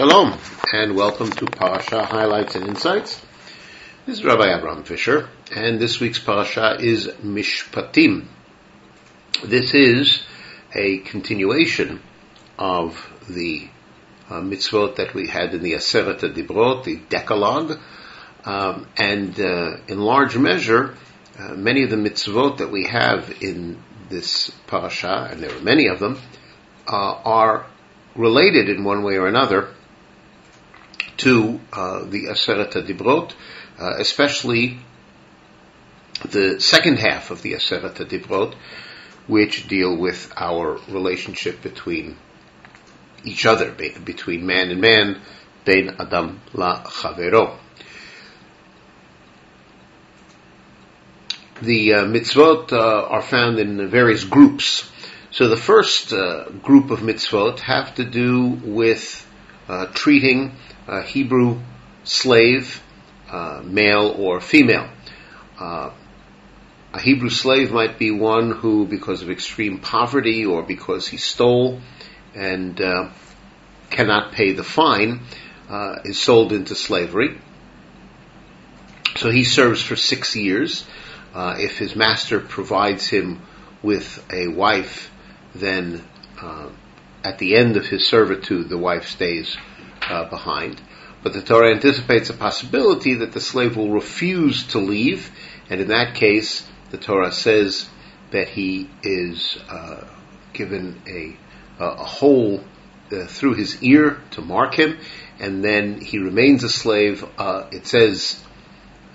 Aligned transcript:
Shalom, 0.00 0.34
and 0.72 0.96
welcome 0.96 1.30
to 1.30 1.44
Parasha 1.44 2.02
Highlights 2.02 2.54
and 2.54 2.66
Insights. 2.66 3.20
This 4.06 4.16
is 4.16 4.24
Rabbi 4.24 4.50
Abraham 4.56 4.82
Fischer, 4.82 5.28
and 5.54 5.78
this 5.78 6.00
week's 6.00 6.18
Parasha 6.18 6.78
is 6.80 7.06
Mishpatim. 7.22 8.24
This 9.44 9.74
is 9.74 10.22
a 10.74 11.00
continuation 11.00 12.00
of 12.58 12.96
the 13.28 13.68
uh, 14.30 14.40
mitzvot 14.40 14.96
that 14.96 15.12
we 15.12 15.28
had 15.28 15.52
in 15.52 15.62
the 15.62 15.74
Aseret 15.74 16.20
Dibrot, 16.20 16.84
the 16.84 16.96
Decalogue, 17.10 17.78
um, 18.46 18.88
and 18.96 19.38
uh, 19.38 19.76
in 19.86 19.98
large 19.98 20.34
measure, 20.34 20.96
uh, 21.38 21.48
many 21.56 21.82
of 21.82 21.90
the 21.90 21.96
mitzvot 21.96 22.56
that 22.56 22.72
we 22.72 22.86
have 22.86 23.30
in 23.42 23.78
this 24.08 24.50
parasha, 24.66 25.28
and 25.30 25.42
there 25.42 25.54
are 25.54 25.60
many 25.60 25.88
of 25.88 25.98
them, 26.00 26.18
uh, 26.88 27.20
are 27.22 27.66
related 28.16 28.70
in 28.70 28.82
one 28.82 29.02
way 29.02 29.16
or 29.16 29.26
another 29.26 29.74
to 31.20 31.60
uh, 31.72 32.04
the 32.04 32.26
Aseret 32.26 32.72
Dibrot, 32.72 33.34
uh, 33.78 33.94
especially 33.98 34.78
the 36.24 36.60
second 36.60 36.98
half 36.98 37.30
of 37.30 37.42
the 37.42 37.52
Aseret 37.52 37.94
Dibrot, 37.94 38.54
which 39.26 39.68
deal 39.68 39.96
with 39.96 40.32
our 40.36 40.78
relationship 40.88 41.62
between 41.62 42.16
each 43.24 43.44
other, 43.44 43.70
between 43.70 44.46
man 44.46 44.70
and 44.70 44.80
man, 44.80 45.20
bein 45.64 45.94
adam 45.98 46.40
la 46.54 46.82
chavero. 46.84 47.58
The 51.62 51.92
uh, 51.92 52.04
mitzvot 52.04 52.72
uh, 52.72 53.08
are 53.08 53.20
found 53.20 53.58
in 53.58 53.88
various 53.90 54.24
groups. 54.24 54.90
So 55.30 55.48
the 55.48 55.58
first 55.58 56.12
uh, 56.14 56.48
group 56.62 56.90
of 56.90 57.00
mitzvot 57.00 57.60
have 57.60 57.94
to 57.96 58.04
do 58.04 58.48
with 58.64 59.26
uh, 59.68 59.86
treating 59.92 60.52
a 60.90 61.02
Hebrew 61.02 61.60
slave, 62.04 62.82
uh, 63.30 63.62
male 63.64 64.14
or 64.18 64.40
female. 64.40 64.90
Uh, 65.58 65.90
a 66.92 67.00
Hebrew 67.00 67.30
slave 67.30 67.72
might 67.72 67.98
be 67.98 68.10
one 68.10 68.50
who, 68.50 68.84
because 68.86 69.22
of 69.22 69.30
extreme 69.30 69.78
poverty 69.78 70.44
or 70.44 70.62
because 70.62 71.06
he 71.06 71.16
stole 71.16 71.80
and 72.34 72.76
cannot 73.90 74.32
pay 74.32 74.52
the 74.52 74.64
fine, 74.64 75.20
is 76.04 76.20
sold 76.20 76.52
into 76.52 76.74
slavery. 76.74 77.38
So 79.16 79.30
he 79.30 79.44
serves 79.44 79.80
for 79.80 79.94
six 79.94 80.34
years 80.34 80.84
uh, 81.34 81.56
if 81.58 81.78
his 81.78 81.94
master 81.94 82.40
provides 82.40 83.06
him 83.06 83.40
with 83.82 84.24
a 84.32 84.48
wife, 84.48 85.10
then 85.54 86.02
uh, 86.40 86.68
at 87.22 87.38
the 87.38 87.56
end 87.56 87.76
of 87.76 87.86
his 87.86 88.08
servitude, 88.08 88.68
the 88.68 88.78
wife 88.78 89.08
stays 89.08 89.56
uh, 90.10 90.28
behind. 90.28 90.80
But 91.22 91.32
the 91.32 91.42
Torah 91.42 91.72
anticipates 91.72 92.30
a 92.30 92.34
possibility 92.34 93.14
that 93.14 93.32
the 93.32 93.40
slave 93.40 93.76
will 93.76 93.90
refuse 93.90 94.66
to 94.68 94.78
leave, 94.78 95.30
and 95.68 95.80
in 95.80 95.88
that 95.88 96.14
case, 96.14 96.66
the 96.90 96.98
Torah 96.98 97.32
says 97.32 97.88
that 98.30 98.48
he 98.48 98.88
is 99.02 99.58
uh, 99.68 100.04
given 100.52 101.00
a, 101.06 101.36
a 101.78 102.04
hole 102.04 102.64
uh, 103.12 103.26
through 103.26 103.54
his 103.54 103.82
ear 103.82 104.20
to 104.32 104.40
mark 104.40 104.74
him, 104.74 104.98
and 105.38 105.64
then 105.64 106.00
he 106.00 106.18
remains 106.18 106.64
a 106.64 106.68
slave. 106.68 107.24
Uh, 107.38 107.66
it 107.70 107.86
says 107.86 108.42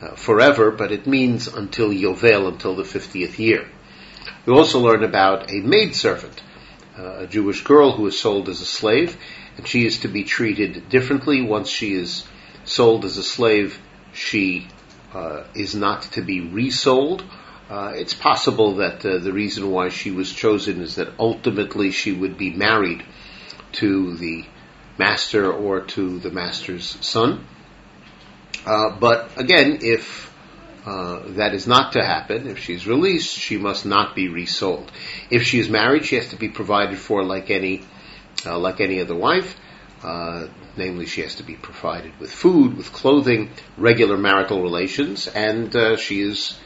uh, 0.01 0.15
forever, 0.15 0.71
but 0.71 0.91
it 0.91 1.07
means 1.07 1.47
until 1.47 1.89
Yovel, 1.89 2.47
until 2.47 2.75
the 2.75 2.83
50th 2.83 3.39
year. 3.39 3.67
We 4.45 4.53
also 4.53 4.79
learn 4.79 5.03
about 5.03 5.51
a 5.51 5.61
maidservant, 5.61 6.43
uh, 6.97 7.19
a 7.19 7.27
Jewish 7.27 7.63
girl 7.63 7.91
who 7.91 8.05
is 8.07 8.19
sold 8.19 8.49
as 8.49 8.61
a 8.61 8.65
slave, 8.65 9.17
and 9.57 9.67
she 9.67 9.85
is 9.85 9.99
to 9.99 10.07
be 10.07 10.23
treated 10.23 10.89
differently. 10.89 11.41
Once 11.41 11.69
she 11.69 11.93
is 11.93 12.25
sold 12.63 13.05
as 13.05 13.17
a 13.17 13.23
slave, 13.23 13.79
she 14.13 14.67
uh, 15.13 15.43
is 15.53 15.75
not 15.75 16.03
to 16.03 16.21
be 16.21 16.41
resold. 16.41 17.23
Uh, 17.69 17.93
it's 17.95 18.13
possible 18.13 18.75
that 18.75 19.05
uh, 19.05 19.17
the 19.17 19.33
reason 19.33 19.71
why 19.71 19.89
she 19.89 20.11
was 20.11 20.31
chosen 20.31 20.81
is 20.81 20.95
that 20.95 21.09
ultimately 21.17 21.91
she 21.91 22.11
would 22.11 22.37
be 22.37 22.51
married 22.51 23.03
to 23.71 24.15
the 24.17 24.45
master 24.97 25.51
or 25.51 25.81
to 25.81 26.19
the 26.19 26.29
master's 26.29 26.97
son. 27.01 27.45
Uh, 28.65 28.97
but 28.99 29.31
again, 29.37 29.79
if 29.81 30.33
uh, 30.85 31.21
that 31.29 31.53
is 31.55 31.65
not 31.65 31.93
to 31.93 32.03
happen, 32.03 32.47
if 32.47 32.59
she's 32.59 32.85
released, 32.85 33.35
she 33.35 33.57
must 33.57 33.85
not 33.85 34.15
be 34.15 34.27
resold. 34.27 34.91
If 35.31 35.43
she 35.43 35.59
is 35.59 35.69
married, 35.69 36.05
she 36.05 36.15
has 36.15 36.29
to 36.29 36.35
be 36.35 36.49
provided 36.49 36.99
for 36.99 37.23
like 37.23 37.49
any 37.49 37.81
uh, 38.45 38.57
like 38.57 38.81
any 38.81 39.01
other 39.01 39.15
wife. 39.15 39.57
Uh, 40.03 40.47
namely, 40.77 41.05
she 41.05 41.21
has 41.21 41.35
to 41.35 41.43
be 41.43 41.55
provided 41.55 42.17
with 42.19 42.31
food, 42.31 42.77
with 42.77 42.91
clothing, 42.91 43.49
regular 43.77 44.17
marital 44.17 44.61
relations, 44.61 45.27
and 45.27 45.75
uh, 45.75 45.95
she 45.95 46.21
is 46.21 46.59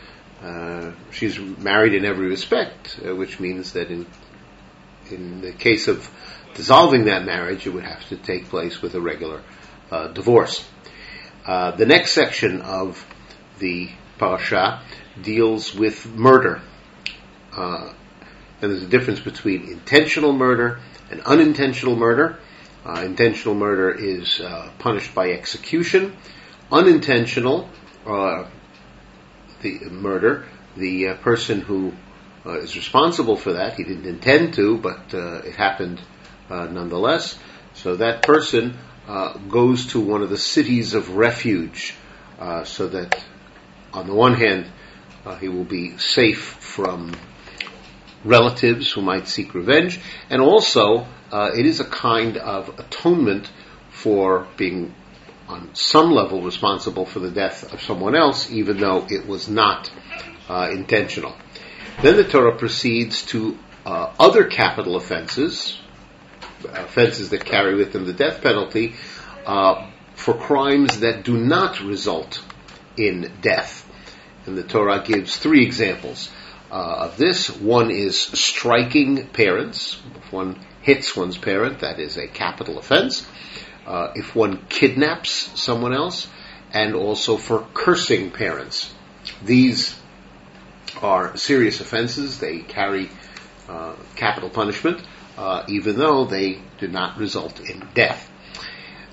she's 1.11 1.37
married 1.37 1.93
in 1.93 2.05
every 2.05 2.27
respect, 2.27 2.97
which 3.03 3.39
means 3.39 3.73
that 3.73 3.91
in 3.91 4.05
in 5.11 5.41
the 5.41 5.51
case 5.51 5.87
of 5.87 6.09
dissolving 6.55 7.05
that 7.05 7.25
marriage, 7.25 7.65
it 7.65 7.71
would 7.71 7.83
have 7.83 8.07
to 8.09 8.17
take 8.17 8.45
place 8.45 8.81
with 8.81 8.95
a 8.95 9.01
regular 9.01 9.41
divorce. 10.13 10.65
Uh, 11.49 11.71
the 11.71 11.85
next 11.85 12.11
section 12.11 12.61
of 12.61 13.03
the 13.57 13.89
parasha 14.19 14.83
deals 15.21 15.73
with 15.73 16.05
murder. 16.05 16.61
Uh, 17.55 17.91
and 18.61 18.71
there's 18.71 18.83
a 18.83 18.87
difference 18.87 19.19
between 19.19 19.67
intentional 19.67 20.31
murder 20.31 20.79
and 21.09 21.21
unintentional 21.21 21.95
murder. 21.95 22.39
Uh, 22.85 23.01
intentional 23.03 23.55
murder 23.55 23.91
is 23.91 24.39
uh, 24.39 24.71
punished 24.79 25.13
by 25.13 25.31
execution. 25.31 26.15
Unintentional, 26.71 27.69
uh, 28.05 28.45
the 29.61 29.79
murder, 29.89 30.45
the 30.77 31.13
person 31.21 31.61
who 31.61 31.93
is 32.45 32.75
responsible 32.75 33.35
for 33.35 33.53
that, 33.53 33.75
he 33.75 33.83
didn't 33.83 34.05
intend 34.05 34.53
to, 34.53 34.77
but 34.77 35.13
it 35.13 35.55
happened 35.55 36.01
nonetheless. 36.49 37.37
So 37.73 37.97
that 37.97 38.23
person 38.23 38.77
uh, 39.09 39.37
goes 39.37 39.87
to 39.87 39.99
one 39.99 40.21
of 40.21 40.29
the 40.29 40.37
cities 40.37 40.93
of 40.93 41.15
refuge, 41.15 41.95
uh, 42.39 42.63
so 42.63 42.87
that 42.89 43.23
on 43.91 44.05
the 44.05 44.13
one 44.13 44.35
hand 44.35 44.67
uh, 45.25 45.35
he 45.37 45.47
will 45.47 45.63
be 45.63 45.97
safe 45.97 46.43
from 46.59 47.13
relatives 48.23 48.91
who 48.91 49.01
might 49.01 49.27
seek 49.27 49.53
revenge, 49.53 49.99
and 50.29 50.41
also 50.41 51.05
uh, 51.31 51.51
it 51.55 51.65
is 51.65 51.79
a 51.79 51.85
kind 51.85 52.37
of 52.37 52.79
atonement 52.79 53.49
for 53.89 54.47
being 54.57 54.93
on 55.47 55.73
some 55.73 56.11
level 56.11 56.41
responsible 56.43 57.05
for 57.05 57.19
the 57.19 57.31
death 57.31 57.73
of 57.73 57.81
someone 57.81 58.15
else, 58.15 58.51
even 58.51 58.77
though 58.77 59.05
it 59.09 59.27
was 59.27 59.49
not 59.49 59.91
uh, 60.47 60.69
intentional. 60.71 61.35
Then 62.01 62.15
the 62.15 62.23
Torah 62.23 62.55
proceeds 62.55 63.23
to 63.27 63.57
uh, 63.85 64.13
other 64.19 64.45
capital 64.45 64.95
offenses, 64.95 65.79
offenses 66.63 67.29
that 67.31 67.45
carry 67.45 67.75
with 67.75 67.93
them 67.93 68.05
the 68.05 68.13
death 68.13 68.41
penalty 68.41 68.93
uh, 69.45 69.89
for 70.15 70.33
crimes 70.33 70.99
that 70.99 71.23
do 71.23 71.37
not 71.37 71.81
result 71.81 72.43
in 72.95 73.31
death. 73.41 73.85
And 74.45 74.57
the 74.57 74.63
Torah 74.63 75.03
gives 75.03 75.37
three 75.37 75.63
examples 75.65 76.29
uh, 76.71 77.07
of 77.07 77.17
this. 77.17 77.49
One 77.49 77.91
is 77.91 78.19
striking 78.19 79.27
parents. 79.27 80.01
If 80.15 80.31
one 80.31 80.59
hits 80.81 81.15
one's 81.15 81.37
parent, 81.37 81.79
that 81.79 81.99
is 81.99 82.17
a 82.17 82.27
capital 82.27 82.77
offense. 82.77 83.27
Uh, 83.85 84.11
if 84.15 84.35
one 84.35 84.65
kidnaps 84.69 85.51
someone 85.59 85.93
else, 85.93 86.27
and 86.71 86.93
also 86.93 87.37
for 87.37 87.65
cursing 87.73 88.29
parents. 88.31 88.93
These 89.43 89.99
are 91.01 91.35
serious 91.35 91.81
offenses. 91.81 92.39
They 92.39 92.59
carry 92.59 93.09
uh, 93.67 93.95
capital 94.15 94.49
punishment 94.49 95.01
uh, 95.39 95.63
even 95.69 95.97
though 95.97 96.25
they 96.25 96.59
do 96.79 96.87
not 96.89 97.17
result 97.17 97.61
in 97.61 97.87
death. 97.93 98.29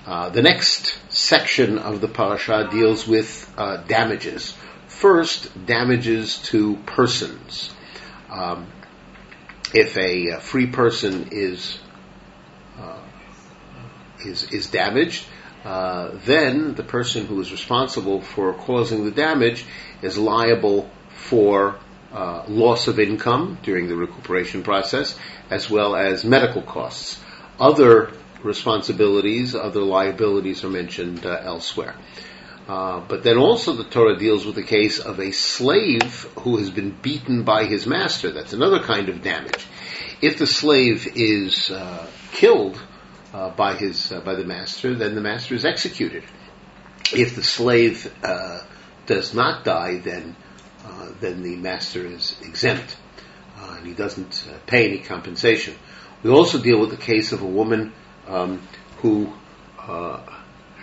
Uh, 0.05 0.29
the 0.29 0.41
next 0.41 0.99
section 1.09 1.77
of 1.77 2.01
the 2.01 2.07
parasha 2.07 2.67
deals 2.69 3.07
with 3.07 3.51
uh, 3.57 3.77
damages. 3.77 4.53
First, 4.97 5.67
damages 5.67 6.37
to 6.49 6.75
persons. 6.87 7.71
Um, 8.31 8.65
if 9.71 9.95
a, 9.95 10.29
a, 10.29 10.39
free 10.39 10.65
person 10.65 11.27
is 11.31 11.77
uh, 12.79 12.97
is, 14.25 14.51
is 14.51 14.65
damaged, 14.71 15.27
uh, 15.63 16.13
then 16.25 16.73
the 16.73 16.81
person 16.81 17.27
who 17.27 17.39
is 17.41 17.51
responsible 17.51 18.21
for 18.21 18.55
causing 18.55 19.05
the 19.05 19.11
damage 19.11 19.65
is 20.01 20.17
liable 20.17 20.89
for 21.09 21.77
uh, 22.11 22.45
loss 22.47 22.87
of 22.87 22.99
income 22.99 23.59
during 23.61 23.87
the 23.89 23.95
recuperation 23.95 24.63
process, 24.63 25.15
as 25.51 25.69
well 25.69 25.95
as 25.95 26.23
medical 26.23 26.63
costs. 26.63 27.19
Other 27.59 28.13
responsibilities, 28.41 29.53
other 29.53 29.81
liabilities 29.81 30.63
are 30.63 30.69
mentioned 30.69 31.23
uh, 31.23 31.39
elsewhere. 31.43 31.95
Uh, 32.67 32.99
but 33.07 33.23
then 33.23 33.37
also 33.37 33.73
the 33.73 33.85
Torah 33.85 34.17
deals 34.17 34.45
with 34.45 34.55
the 34.55 34.63
case 34.63 34.99
of 34.99 35.19
a 35.19 35.31
slave 35.31 36.27
who 36.39 36.57
has 36.57 36.69
been 36.69 36.91
beaten 36.91 37.43
by 37.43 37.63
his 37.63 37.87
master. 37.87 38.31
That's 38.31 38.51
another 38.51 38.79
kind 38.79 39.07
of 39.07 39.21
damage. 39.21 39.65
If 40.21 40.37
the 40.37 40.47
slave 40.47 41.07
is 41.15 41.71
uh, 41.71 42.07
killed 42.33 42.81
uh, 43.33 43.51
by 43.51 43.75
his 43.75 44.11
uh, 44.11 44.19
by 44.19 44.35
the 44.35 44.43
master, 44.43 44.95
then 44.95 45.15
the 45.15 45.21
master 45.21 45.55
is 45.55 45.63
executed. 45.63 46.23
If 47.13 47.35
the 47.35 47.43
slave 47.43 48.13
uh, 48.21 48.59
does 49.05 49.33
not 49.33 49.63
die, 49.63 49.99
then 49.99 50.35
uh, 50.83 51.11
then 51.21 51.43
the 51.43 51.55
master 51.55 52.05
is 52.05 52.37
exempt 52.43 52.97
and 53.59 53.87
he 53.87 53.93
doesn't 53.93 54.45
pay 54.65 54.87
any 54.87 54.99
compensation. 54.99 55.75
We 56.21 56.31
also 56.31 56.59
deal 56.59 56.79
with 56.79 56.89
the 56.89 56.97
case 56.97 57.31
of 57.31 57.41
a 57.41 57.47
woman 57.47 57.93
um, 58.27 58.61
who 58.97 59.33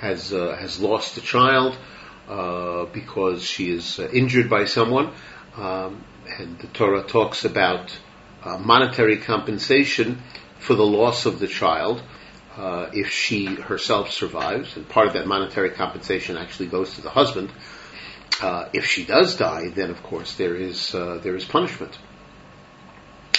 has 0.00 0.30
has 0.30 0.80
lost 0.80 1.16
a 1.16 1.20
child 1.20 1.76
because 2.92 3.42
she 3.42 3.70
is 3.70 3.98
injured 3.98 4.48
by 4.48 4.64
someone, 4.64 5.12
um, 5.56 6.04
and 6.38 6.58
the 6.58 6.66
Torah 6.68 7.02
talks 7.02 7.44
about 7.44 7.96
monetary 8.60 9.18
compensation 9.18 10.22
for 10.58 10.74
the 10.74 10.86
loss 10.86 11.26
of 11.26 11.38
the 11.38 11.46
child 11.46 12.02
uh, 12.56 12.90
if 12.92 13.10
she 13.10 13.46
herself 13.46 14.10
survives, 14.10 14.76
and 14.76 14.88
part 14.88 15.08
of 15.08 15.14
that 15.14 15.26
monetary 15.26 15.70
compensation 15.70 16.36
actually 16.36 16.68
goes 16.68 16.94
to 16.94 17.00
the 17.00 17.10
husband. 17.10 17.52
Uh, 18.40 18.68
if 18.72 18.86
she 18.86 19.04
does 19.04 19.36
die, 19.36 19.68
then 19.68 19.90
of 19.90 20.02
course 20.02 20.34
there 20.34 20.54
is 20.54 20.94
uh, 20.94 21.18
there 21.22 21.34
is 21.36 21.44
punishment. 21.44 21.98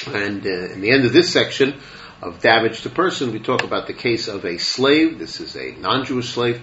And 0.08 0.46
uh, 0.46 0.74
in 0.74 0.82
the 0.82 0.92
end 0.92 1.06
of 1.06 1.14
this 1.14 1.32
section 1.32 1.80
of 2.22 2.42
damage 2.42 2.82
to 2.82 2.90
person, 2.90 3.32
we 3.32 3.40
talk 3.40 3.64
about 3.64 3.88
the 3.88 3.94
case 3.94 4.28
of 4.28 4.46
a 4.46 4.58
slave. 4.58 5.20
This 5.20 5.40
is 5.40 5.56
a 5.56 5.72
non-Jewish 5.72 6.30
slave 6.30 6.62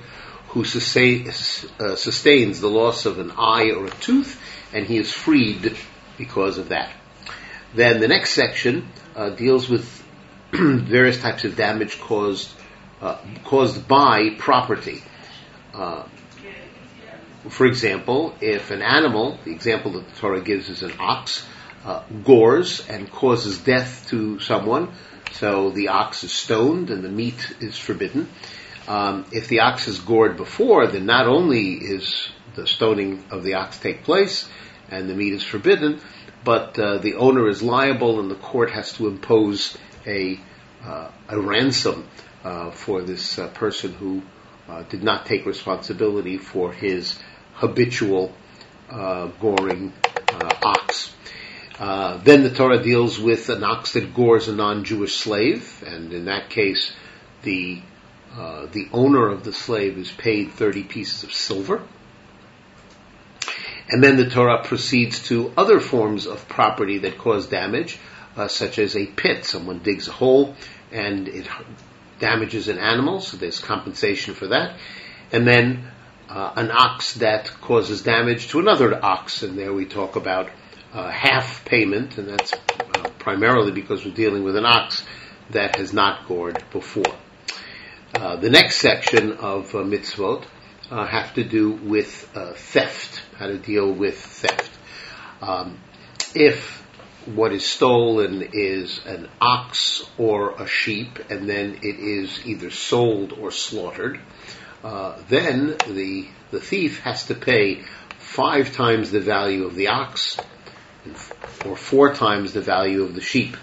who 0.48 0.64
sustain, 0.64 1.28
uh, 1.28 1.96
sustains 1.96 2.60
the 2.60 2.68
loss 2.68 3.06
of 3.06 3.18
an 3.18 3.32
eye 3.32 3.70
or 3.70 3.86
a 3.86 3.90
tooth, 3.90 4.40
and 4.72 4.86
he 4.86 4.98
is 4.98 5.12
freed 5.12 5.76
because 6.18 6.58
of 6.58 6.68
that. 6.70 6.90
Then 7.74 8.00
the 8.00 8.08
next 8.08 8.30
section 8.30 8.88
uh, 9.16 9.30
deals 9.30 9.68
with 9.68 10.04
various 10.52 11.18
types 11.18 11.44
of 11.44 11.56
damage 11.56 11.98
caused 12.00 12.50
uh, 13.00 13.18
caused 13.44 13.88
by 13.88 14.30
property. 14.38 15.02
Uh, 15.74 16.04
for 17.48 17.66
example, 17.66 18.36
if 18.40 18.70
an 18.70 18.82
animal, 18.82 19.38
the 19.44 19.50
example 19.50 19.92
that 19.92 20.08
the 20.08 20.14
Torah 20.14 20.40
gives 20.40 20.68
is 20.68 20.82
an 20.82 20.92
ox, 21.00 21.44
uh, 21.84 22.04
gores 22.22 22.86
and 22.88 23.10
causes 23.10 23.58
death 23.58 24.06
to 24.10 24.38
someone, 24.38 24.92
so 25.32 25.70
the 25.70 25.88
ox 25.88 26.24
is 26.24 26.32
stoned 26.32 26.90
and 26.90 27.02
the 27.02 27.08
meat 27.08 27.54
is 27.60 27.78
forbidden. 27.78 28.28
Um, 28.88 29.26
if 29.32 29.48
the 29.48 29.60
ox 29.60 29.88
is 29.88 29.98
gored 29.98 30.36
before, 30.36 30.86
then 30.86 31.06
not 31.06 31.26
only 31.26 31.74
is 31.74 32.28
the 32.54 32.66
stoning 32.66 33.24
of 33.30 33.44
the 33.44 33.54
ox 33.54 33.78
take 33.78 34.04
place 34.04 34.48
and 34.90 35.08
the 35.08 35.14
meat 35.14 35.32
is 35.32 35.42
forbidden, 35.42 36.00
but 36.44 36.78
uh, 36.78 36.98
the 36.98 37.14
owner 37.14 37.48
is 37.48 37.62
liable 37.62 38.20
and 38.20 38.30
the 38.30 38.36
court 38.36 38.70
has 38.70 38.92
to 38.94 39.06
impose 39.06 39.76
a, 40.06 40.38
uh, 40.84 41.10
a 41.28 41.40
ransom 41.40 42.08
uh, 42.44 42.70
for 42.70 43.02
this 43.02 43.38
uh, 43.38 43.48
person 43.48 43.92
who 43.94 44.22
uh, 44.68 44.82
did 44.84 45.02
not 45.02 45.26
take 45.26 45.46
responsibility 45.46 46.38
for 46.38 46.72
his 46.72 47.18
habitual 47.54 48.34
uh, 48.90 49.26
goring 49.40 49.92
ox. 50.62 51.14
Then 51.78 52.42
the 52.42 52.52
Torah 52.54 52.82
deals 52.82 53.18
with 53.18 53.48
an 53.48 53.64
ox 53.64 53.92
that 53.92 54.14
gores 54.14 54.48
a 54.48 54.54
non-Jewish 54.54 55.14
slave, 55.14 55.82
and 55.86 56.12
in 56.12 56.26
that 56.26 56.50
case, 56.50 56.92
the 57.42 57.82
the 58.72 58.88
owner 58.92 59.28
of 59.28 59.44
the 59.44 59.52
slave 59.52 59.98
is 59.98 60.10
paid 60.10 60.52
30 60.52 60.84
pieces 60.84 61.22
of 61.22 61.32
silver. 61.32 61.82
And 63.88 64.02
then 64.02 64.16
the 64.16 64.30
Torah 64.30 64.64
proceeds 64.64 65.22
to 65.28 65.52
other 65.56 65.80
forms 65.80 66.26
of 66.26 66.48
property 66.48 66.98
that 66.98 67.18
cause 67.18 67.46
damage, 67.46 67.98
uh, 68.36 68.48
such 68.48 68.78
as 68.78 68.96
a 68.96 69.06
pit. 69.06 69.44
Someone 69.44 69.80
digs 69.80 70.08
a 70.08 70.12
hole 70.12 70.56
and 70.90 71.28
it 71.28 71.46
damages 72.18 72.68
an 72.68 72.78
animal, 72.78 73.20
so 73.20 73.36
there's 73.36 73.58
compensation 73.58 74.34
for 74.34 74.46
that. 74.48 74.78
And 75.32 75.46
then 75.46 75.90
uh, 76.28 76.52
an 76.56 76.70
ox 76.70 77.14
that 77.14 77.50
causes 77.60 78.02
damage 78.02 78.48
to 78.48 78.60
another 78.60 79.04
ox, 79.04 79.42
and 79.42 79.58
there 79.58 79.72
we 79.72 79.84
talk 79.84 80.16
about 80.16 80.48
uh, 80.92 81.10
half 81.10 81.64
payment, 81.64 82.18
and 82.18 82.28
that's 82.28 82.52
uh, 82.52 83.08
primarily 83.18 83.72
because 83.72 84.04
we're 84.04 84.14
dealing 84.14 84.44
with 84.44 84.56
an 84.56 84.64
ox 84.64 85.04
that 85.50 85.76
has 85.76 85.92
not 85.92 86.26
gored 86.26 86.62
before. 86.70 87.14
Uh, 88.14 88.36
the 88.36 88.50
next 88.50 88.76
section 88.76 89.32
of 89.32 89.74
uh, 89.74 89.78
mitzvot 89.78 90.44
have 90.90 91.32
to 91.34 91.44
do 91.44 91.72
with 91.72 92.28
theft, 92.56 93.22
how 93.36 93.46
to 93.46 93.56
deal 93.56 93.90
with 93.90 94.18
theft. 94.18 94.70
Um, 95.40 95.78
if 96.34 96.82
what 97.26 97.52
is 97.52 97.64
stolen 97.64 98.50
is 98.52 99.00
an 99.06 99.28
ox 99.40 100.04
or 100.18 100.50
a 100.62 100.66
sheep, 100.66 101.18
and 101.30 101.48
then 101.48 101.78
it 101.82 101.98
is 101.98 102.44
either 102.44 102.70
sold 102.70 103.32
or 103.32 103.50
slaughtered, 103.50 104.20
uh, 104.82 105.16
then 105.28 105.76
the 105.88 106.28
the 106.50 106.60
thief 106.60 107.00
has 107.00 107.26
to 107.26 107.34
pay 107.34 107.82
five 108.18 108.74
times 108.74 109.10
the 109.10 109.20
value 109.20 109.64
of 109.64 109.74
the 109.74 109.88
ox, 109.88 110.36
or 111.64 111.76
four 111.76 112.14
times 112.14 112.52
the 112.52 112.60
value 112.60 113.02
of 113.02 113.14
the 113.14 113.20
sheep. 113.20 113.56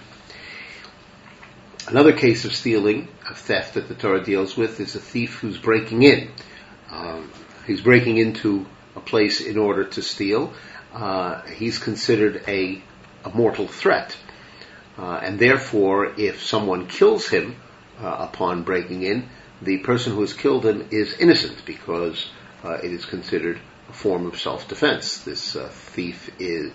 Another 1.88 2.14
case 2.14 2.46
of 2.46 2.54
stealing, 2.54 3.08
of 3.30 3.38
theft 3.38 3.74
that 3.74 3.88
the 3.88 3.96
Torah 3.96 4.24
deals 4.24 4.56
with, 4.56 4.80
is 4.80 4.96
a 4.96 5.00
thief 5.00 5.40
who's 5.40 5.58
breaking 5.58 6.04
in. 6.04 6.32
Um, 6.92 7.32
he's 7.66 7.82
breaking 7.82 8.18
into 8.18 8.66
a 8.96 9.00
place 9.00 9.42
in 9.42 9.58
order 9.58 9.86
to 9.86 10.02
steal. 10.02 10.54
Uh, 10.94 11.42
he's 11.44 11.80
considered 11.80 12.44
a 12.48 12.82
a 13.24 13.30
mortal 13.30 13.68
threat. 13.68 14.18
Uh, 14.98 15.20
and 15.24 15.40
therefore, 15.40 16.14
if 16.18 16.44
someone 16.44 16.88
kills 16.88 17.28
him 17.28 17.56
uh, 18.02 18.28
upon 18.30 18.64
breaking 18.64 19.04
in, 19.04 19.30
the 19.62 19.78
person 19.80 20.14
who 20.14 20.22
has 20.22 20.34
killed 20.34 20.66
him 20.66 20.88
is 20.92 21.14
innocent 21.20 21.66
because 21.66 22.30
uh, 22.64 22.74
it 22.74 22.92
is 22.92 23.06
considered 23.06 23.60
a 23.90 23.94
form 23.94 24.26
of 24.26 24.40
self-defense. 24.40 25.24
This 25.24 25.56
uh, 25.56 25.70
thief 25.70 26.30
is, 26.40 26.72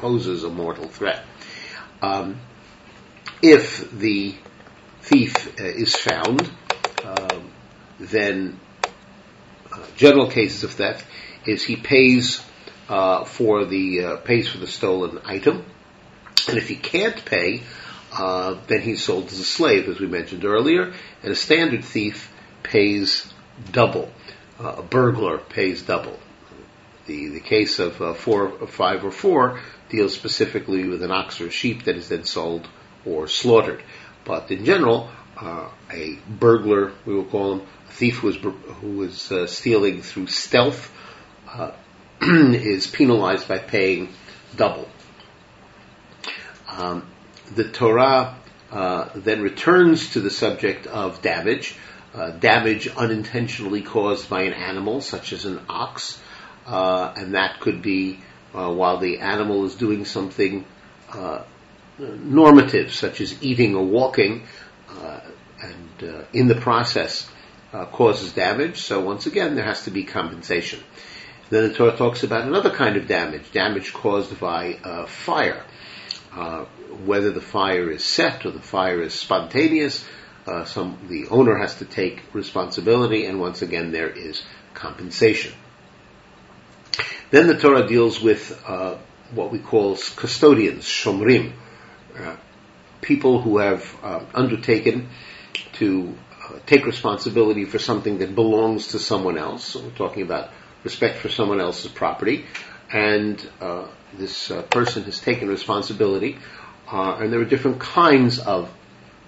poses 0.00 0.44
a 0.44 0.48
mortal 0.48 0.88
threat. 0.88 1.22
Um, 2.00 2.40
if 3.42 3.90
the 3.90 4.34
thief 5.02 5.60
uh, 5.60 5.64
is 5.64 5.94
found, 5.94 6.50
um, 7.04 7.50
then 7.98 8.58
uh, 9.70 9.84
general 9.96 10.30
cases 10.30 10.64
of 10.64 10.72
theft 10.72 11.04
is 11.46 11.62
he 11.62 11.76
pays 11.76 12.42
uh, 12.88 13.24
for 13.24 13.66
the 13.66 14.04
uh, 14.04 14.16
pays 14.16 14.48
for 14.48 14.58
the 14.58 14.66
stolen 14.66 15.20
item, 15.24 15.64
and 16.48 16.56
if 16.56 16.68
he 16.68 16.76
can't 16.76 17.22
pay, 17.24 17.62
uh, 18.12 18.56
then 18.66 18.80
he's 18.80 19.04
sold 19.04 19.26
as 19.26 19.38
a 19.38 19.44
slave, 19.44 19.88
as 19.88 20.00
we 20.00 20.06
mentioned 20.06 20.44
earlier. 20.44 20.92
And 21.22 21.32
a 21.32 21.36
standard 21.36 21.84
thief 21.84 22.32
pays 22.62 23.32
double. 23.70 24.10
A 24.58 24.82
burglar 24.82 25.38
pays 25.38 25.82
double. 25.82 26.18
The 27.10 27.28
the 27.28 27.40
case 27.40 27.80
of 27.80 28.00
uh, 28.00 28.14
four, 28.14 28.68
five, 28.68 29.04
or 29.04 29.10
four 29.10 29.58
deals 29.88 30.14
specifically 30.14 30.88
with 30.88 31.02
an 31.02 31.10
ox 31.10 31.40
or 31.40 31.48
a 31.48 31.50
sheep 31.50 31.82
that 31.86 31.96
is 31.96 32.08
then 32.08 32.22
sold 32.22 32.68
or 33.04 33.26
slaughtered. 33.26 33.82
But 34.24 34.48
in 34.52 34.64
general, 34.64 35.10
uh, 35.36 35.70
a 35.90 36.18
burglar, 36.28 36.92
we 37.04 37.14
will 37.14 37.24
call 37.24 37.54
him, 37.54 37.66
a 37.88 37.92
thief 37.92 38.18
who 38.18 38.96
was, 38.96 39.32
uh, 39.32 39.48
stealing 39.48 40.02
through 40.02 40.28
stealth, 40.28 40.92
uh, 41.48 41.72
is 42.22 42.86
penalized 42.86 43.48
by 43.48 43.58
paying 43.58 44.10
double. 44.54 44.88
Um, 46.68 47.08
the 47.56 47.64
Torah 47.64 48.36
uh, 48.70 49.08
then 49.16 49.42
returns 49.42 50.12
to 50.12 50.20
the 50.20 50.30
subject 50.30 50.86
of 50.86 51.22
damage, 51.22 51.74
uh, 52.14 52.30
damage 52.30 52.86
unintentionally 52.86 53.82
caused 53.82 54.30
by 54.30 54.42
an 54.42 54.52
animal, 54.52 55.00
such 55.00 55.32
as 55.32 55.44
an 55.44 55.60
ox, 55.68 56.20
uh, 56.66 57.12
and 57.16 57.34
that 57.34 57.60
could 57.60 57.82
be 57.82 58.18
uh, 58.54 58.72
while 58.72 58.98
the 58.98 59.18
animal 59.18 59.64
is 59.64 59.74
doing 59.74 60.04
something 60.04 60.64
uh, 61.12 61.42
normative, 61.98 62.92
such 62.92 63.20
as 63.20 63.42
eating 63.42 63.74
or 63.74 63.84
walking, 63.84 64.46
uh, 64.88 65.20
and 65.62 66.26
in 66.32 66.48
the 66.48 66.54
process 66.54 67.28
causes 67.92 68.32
damage. 68.32 68.78
So 68.78 69.00
once 69.00 69.26
again, 69.26 69.54
there 69.54 69.64
has 69.64 69.84
to 69.84 69.90
be 69.90 70.04
compensation. 70.04 70.80
Then 71.50 71.68
the 71.68 71.74
Torah 71.74 71.96
talks 71.96 72.22
about 72.22 72.46
another 72.46 72.70
kind 72.70 72.96
of 72.96 73.08
damage, 73.08 73.50
damage 73.52 73.92
caused 73.92 74.38
by 74.38 74.74
uh, 74.84 75.06
fire. 75.06 75.64
Uh, 76.32 76.64
whether 77.04 77.32
the 77.32 77.40
fire 77.40 77.90
is 77.90 78.04
set 78.04 78.46
or 78.46 78.52
the 78.52 78.60
fire 78.60 79.02
is 79.02 79.14
spontaneous, 79.14 80.06
uh, 80.46 80.64
some 80.64 80.96
the 81.08 81.26
owner 81.26 81.58
has 81.58 81.74
to 81.76 81.84
take 81.84 82.22
responsibility, 82.32 83.26
and 83.26 83.40
once 83.40 83.62
again 83.62 83.90
there 83.90 84.08
is 84.08 84.42
compensation. 84.74 85.52
Then 87.30 87.46
the 87.46 87.56
Torah 87.56 87.86
deals 87.86 88.20
with 88.20 88.60
uh, 88.66 88.96
what 89.32 89.52
we 89.52 89.58
call 89.58 89.96
custodians, 90.16 90.84
shomrim, 90.84 91.52
uh, 92.18 92.36
people 93.00 93.40
who 93.40 93.58
have 93.58 93.96
uh, 94.02 94.24
undertaken 94.34 95.08
to 95.74 96.14
take 96.66 96.86
responsibility 96.86 97.64
for 97.64 97.78
something 97.78 98.18
that 98.18 98.34
belongs 98.34 98.88
to 98.88 98.98
someone 98.98 99.38
else. 99.38 99.64
So 99.64 99.82
we're 99.82 99.90
talking 99.90 100.22
about 100.22 100.50
respect 100.84 101.18
for 101.18 101.28
someone 101.28 101.60
else's 101.60 101.90
property, 101.90 102.46
and 102.92 103.48
uh, 103.60 103.86
this 104.14 104.50
uh, 104.50 104.62
person 104.62 105.04
has 105.04 105.20
taken 105.20 105.48
responsibility, 105.48 106.38
uh, 106.90 107.18
and 107.20 107.32
there 107.32 107.40
are 107.40 107.44
different 107.44 107.80
kinds 107.80 108.38
of 108.38 108.70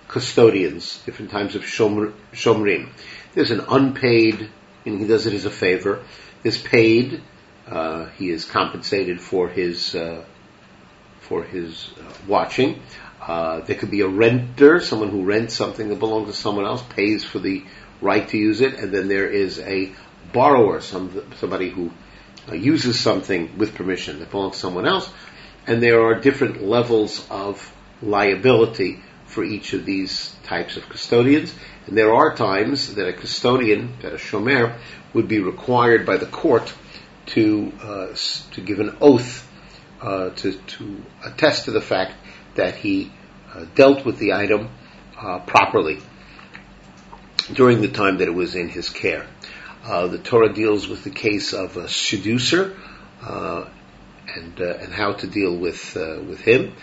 custodians, 0.09 1.03
different 1.05 1.31
types 1.31 1.55
of 1.55 1.63
shomer, 1.63 2.13
shomrim. 2.33 2.89
There's 3.35 3.51
an 3.51 3.61
unpaid, 3.69 4.51
and 4.85 5.01
he 5.01 5.07
does 5.07 5.27
it 5.27 5.35
as 5.35 5.45
a 5.45 5.51
favor. 5.51 6.03
There's 6.43 6.61
paid, 6.61 7.23
uh, 7.69 8.07
he 8.11 8.31
is 8.31 8.45
compensated 8.45 9.21
for 9.21 9.49
his 9.49 9.95
uh, 9.95 10.25
for 11.21 11.45
his 11.45 11.91
uh, 11.99 12.13
watching. 12.27 12.83
Uh, 13.21 13.61
there 13.61 13.77
could 13.77 13.91
be 13.91 14.01
a 14.01 14.09
renter, 14.09 14.81
someone 14.81 15.09
who 15.09 15.25
rents 15.25 15.55
something 15.55 15.89
that 15.89 15.99
belongs 15.99 16.27
to 16.29 16.35
someone 16.35 16.65
else, 16.65 16.83
pays 16.83 17.25
for 17.25 17.39
the 17.39 17.65
right 18.01 18.29
to 18.29 18.37
use 18.37 18.61
it, 18.61 18.75
and 18.75 18.93
then 18.93 19.07
there 19.07 19.29
is 19.29 19.61
a 19.61 19.93
borrower, 20.33 20.81
some, 20.81 21.33
somebody 21.37 21.71
who 21.71 21.93
uh, 22.49 22.55
uses 22.55 22.99
something 22.99 23.57
with 23.57 23.75
permission 23.75 24.19
that 24.19 24.31
belongs 24.31 24.55
to 24.55 24.61
someone 24.61 24.87
else, 24.87 25.09
and 25.69 25.81
there 25.81 26.03
are 26.03 26.17
different 26.21 26.63
levels 26.65 27.25
of 27.31 27.73
liability 28.03 29.01
for 29.27 29.45
each 29.45 29.73
of 29.73 29.87
these 29.87 30.35
types 30.43 30.77
of 30.77 30.89
custodians. 30.89 31.55
And 31.87 31.97
there 31.97 32.13
are 32.13 32.35
times 32.35 32.97
that 32.97 33.09
a 33.09 33.13
custodian, 33.13 33.95
that 34.03 34.13
a 34.13 34.17
shomer, 34.17 34.77
would 35.15 35.29
be 35.29 35.39
required 35.39 36.05
by 36.05 36.17
the 36.17 36.27
court 36.27 36.75
to 37.27 37.73
uh, 37.83 38.15
to 38.53 38.61
give 38.61 38.81
an 38.81 38.97
oath 39.01 39.49
uh, 40.01 40.31
to 40.31 40.53
to 40.53 41.03
attest 41.25 41.67
to 41.67 41.71
the 41.71 41.81
fact 41.81 42.15
that 42.55 42.75
he 42.77 43.13
uh, 43.55 43.65
dealt 43.75 44.05
with 44.05 44.19
the 44.19 44.33
item 44.33 44.71
uh, 45.21 45.39
properly 45.41 46.01
during 47.53 47.81
the 47.81 47.89
time 47.89 48.19
that 48.19 48.29
it 48.29 48.35
was 48.35 48.55
in 48.55 48.69
his 48.69 48.89
care. 48.89 49.27
Uh, 49.85 50.07
the 50.09 50.19
Torah 50.19 50.53
deals 50.53 50.87
with 50.89 51.05
the 51.05 51.11
case 51.11 51.53
of 51.53 51.77
a 51.77 51.89
seducer 51.89 52.77
uh, 53.23 53.69
and 54.35 54.59
and 54.59 54.93
how 54.93 55.13
to 55.13 55.27
deal 55.27 55.57
with 55.57 55.95
with 55.95 56.41
him. 56.41 56.75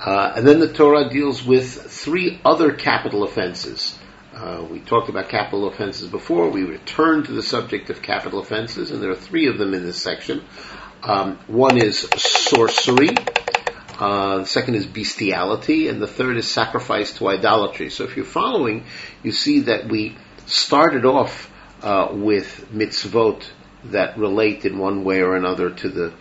And 0.00 0.46
then 0.46 0.60
the 0.60 0.72
Torah 0.72 1.10
deals 1.10 1.44
with 1.44 1.90
three 1.90 2.40
other 2.44 2.72
capital 2.72 3.24
offenses. 3.24 3.98
Uh, 4.38 4.64
we 4.70 4.78
talked 4.78 5.08
about 5.08 5.28
capital 5.28 5.66
offenses 5.66 6.08
before. 6.08 6.48
We 6.48 6.62
return 6.62 7.24
to 7.24 7.32
the 7.32 7.42
subject 7.42 7.90
of 7.90 8.00
capital 8.02 8.38
offenses, 8.38 8.92
and 8.92 9.02
there 9.02 9.10
are 9.10 9.16
three 9.16 9.48
of 9.48 9.58
them 9.58 9.74
in 9.74 9.82
this 9.82 10.00
section. 10.00 10.44
Um, 11.02 11.40
one 11.48 11.76
is 11.76 12.08
sorcery. 12.16 13.16
Uh, 13.98 14.38
the 14.38 14.46
second 14.46 14.76
is 14.76 14.86
bestiality, 14.86 15.88
and 15.88 16.00
the 16.00 16.06
third 16.06 16.36
is 16.36 16.48
sacrifice 16.48 17.12
to 17.14 17.26
idolatry. 17.26 17.90
So 17.90 18.04
if 18.04 18.14
you're 18.14 18.24
following, 18.24 18.84
you 19.24 19.32
see 19.32 19.62
that 19.62 19.88
we 19.88 20.16
started 20.46 21.04
off 21.04 21.50
uh, 21.82 22.10
with 22.12 22.68
mitzvot 22.72 23.42
that 23.86 24.16
relate 24.16 24.64
in 24.64 24.78
one 24.78 25.02
way 25.02 25.20
or 25.20 25.34
another 25.34 25.70
to 25.70 25.88
the 25.88 26.14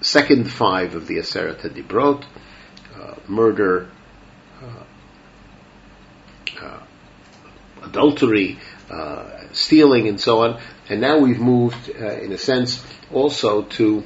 second 0.00 0.48
five 0.48 0.94
of 0.94 1.08
the 1.08 1.16
Aseret 1.16 1.62
Dibrot 1.62 2.24
uh, 2.94 3.14
murder, 3.26 3.88
uh, 7.80 7.84
uh, 7.84 7.88
adultery, 7.88 8.58
stealing, 9.52 10.08
and 10.08 10.20
so 10.20 10.42
on. 10.42 10.60
And 10.88 11.00
now 11.00 11.18
we've 11.18 11.40
moved, 11.40 11.88
in 11.88 12.32
a 12.32 12.38
sense, 12.38 12.84
also 13.12 13.62
to 13.62 14.04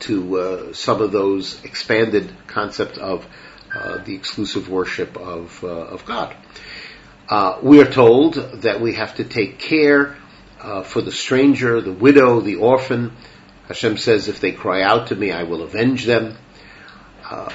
to 0.00 0.72
some 0.72 1.02
of 1.02 1.12
those 1.12 1.62
expanded 1.64 2.32
concepts 2.46 2.98
of 2.98 3.26
the 4.04 4.14
exclusive 4.14 4.68
worship 4.68 5.16
of 5.16 5.62
of 5.64 6.04
God. 6.04 6.34
we 7.62 7.80
are 7.80 7.90
told 7.90 8.34
that 8.62 8.80
we 8.80 8.94
have 8.94 9.14
to 9.16 9.24
take 9.24 9.58
care 9.58 10.16
uh, 10.60 10.82
for 10.82 11.00
the 11.00 11.12
stranger, 11.12 11.80
the 11.80 11.92
widow, 11.92 12.40
the 12.40 12.56
orphan. 12.56 13.12
Hashem 13.68 13.96
says, 13.96 14.28
if 14.28 14.40
they 14.40 14.52
cry 14.52 14.82
out 14.82 15.08
to 15.08 15.16
me, 15.16 15.30
I 15.32 15.44
will 15.44 15.62
avenge 15.62 16.04
them. 16.04 16.36
Uh, 17.24 17.52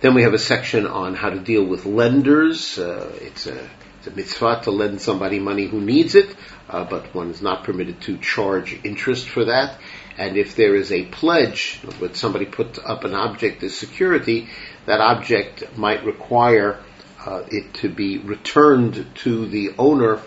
then 0.00 0.14
we 0.14 0.22
have 0.22 0.34
a 0.34 0.38
section 0.38 0.86
on 0.86 1.14
how 1.14 1.30
to 1.30 1.40
deal 1.40 1.64
with 1.64 1.86
lenders. 1.86 2.78
Uh, 2.78 3.12
it's, 3.20 3.46
a, 3.46 3.68
it's, 4.06 4.14
a, 4.14 4.16
mitzvah 4.16 4.60
to 4.64 4.70
lend 4.70 5.00
somebody 5.00 5.38
money 5.38 5.66
who 5.66 5.80
needs 5.80 6.14
it, 6.14 6.34
uh, 6.68 6.84
but 6.84 7.14
one 7.14 7.30
is 7.30 7.42
not 7.42 7.64
permitted 7.64 8.00
to 8.02 8.18
charge 8.18 8.78
interest 8.84 9.28
for 9.28 9.46
that. 9.46 9.78
And 10.18 10.36
if 10.36 10.56
there 10.56 10.74
is 10.74 10.92
a 10.92 11.04
pledge, 11.06 11.80
when 11.98 12.14
somebody 12.14 12.46
put 12.46 12.78
up 12.78 13.04
an 13.04 13.14
object 13.14 13.62
as 13.62 13.76
security, 13.76 14.48
that 14.86 15.00
object 15.00 15.76
might 15.76 16.04
require 16.04 16.82
uh, 17.24 17.42
it 17.50 17.74
to 17.74 17.88
be 17.88 18.18
returned 18.18 19.06
to 19.16 19.46
the 19.46 19.70
owner 19.78 20.20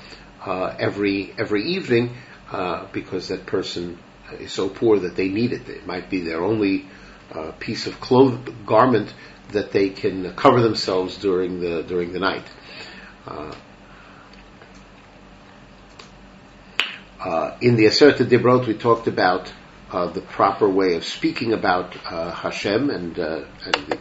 uh, 0.46 0.76
every 0.78 1.34
every 1.38 1.64
evening 1.64 2.16
uh, 2.52 2.86
because 2.92 3.30
that 3.30 3.46
person 3.46 3.98
is 4.40 4.52
so 4.52 4.70
poor 4.70 5.00
that 5.00 5.16
they 5.16 5.30
need 5.30 5.54
it. 5.54 5.68
It 5.70 5.88
might 5.88 6.10
be 6.10 6.22
their 6.22 6.44
only 6.44 6.86
uh, 7.32 7.52
piece 7.60 7.88
of 7.88 8.00
cloth 8.00 8.38
garment 8.66 9.14
that 9.52 9.72
they 9.72 9.90
can 9.90 10.34
cover 10.36 10.62
themselves 10.62 11.18
during 11.18 11.62
the 11.62 11.84
during 11.84 12.14
the 12.14 12.20
night. 12.20 12.46
Uh, 13.26 13.54
uh, 17.20 17.58
in 17.62 17.76
the 17.76 17.86
Aseret 17.86 18.18
Dibrot, 18.18 18.68
we 18.68 18.74
talked 18.74 19.08
about 19.08 19.52
uh, 19.92 20.08
the 20.08 20.22
proper 20.22 20.70
way 20.70 20.96
of 20.96 21.04
speaking 21.04 21.54
about 21.54 21.96
uh, 22.06 22.32
Hashem 22.32 22.90
and, 22.90 23.20
uh, 23.20 23.46
and 23.66 23.76
the, 23.88 24.00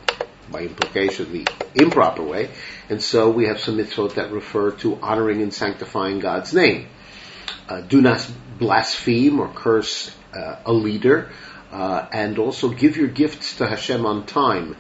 by 0.51 0.63
implication 0.63 1.33
the 1.33 1.47
improper 1.75 2.23
way, 2.23 2.51
and 2.89 3.03
so 3.03 3.31
we 3.31 3.47
have 3.47 3.61
some 3.61 3.77
mitzvot 3.77 4.15
that 4.15 4.33
refer 4.33 4.71
to 4.71 4.97
honoring 5.03 5.43
and 5.43 5.53
sanctifying 5.53 6.21
God's 6.21 6.55
name. 6.55 6.89
Uh, 7.69 7.81
do 7.81 8.01
not 8.01 8.31
blaspheme 8.59 9.41
or 9.41 9.49
curse 9.49 10.15
a 10.65 10.73
leader, 10.73 11.31
and 11.73 12.39
also 12.39 12.69
give 12.69 12.97
your 12.97 13.09
gifts 13.09 13.57
to 13.57 13.67
Hashem 13.67 14.07
on 14.07 14.25
time 14.27 14.77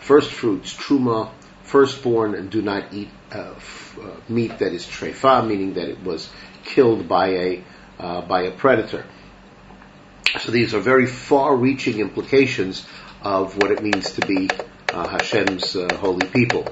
first 0.00 0.32
fruits, 0.32 0.74
truma, 0.74 1.30
firstborn, 1.64 2.34
and 2.34 2.50
do 2.50 2.62
not 2.62 2.94
eat 2.94 3.10
uh, 3.30 3.52
f- 3.56 3.98
uh, 4.00 4.16
meat 4.28 4.58
that 4.58 4.72
is 4.72 4.86
trefa, 4.86 5.46
meaning 5.46 5.74
that 5.74 5.88
it 5.88 6.02
was 6.02 6.30
killed 6.64 7.06
by 7.06 7.28
a 7.28 7.64
uh, 7.98 8.22
by 8.22 8.42
a 8.42 8.50
predator. 8.50 9.04
So 10.40 10.52
these 10.52 10.74
are 10.74 10.80
very 10.80 11.06
far-reaching 11.06 12.00
implications 12.00 12.86
of 13.22 13.56
what 13.56 13.70
it 13.70 13.82
means 13.82 14.12
to 14.12 14.22
be 14.22 14.54
uh, 14.92 15.06
Hashem's 15.08 15.74
uh, 15.76 15.96
holy 15.96 16.26
people. 16.26 16.66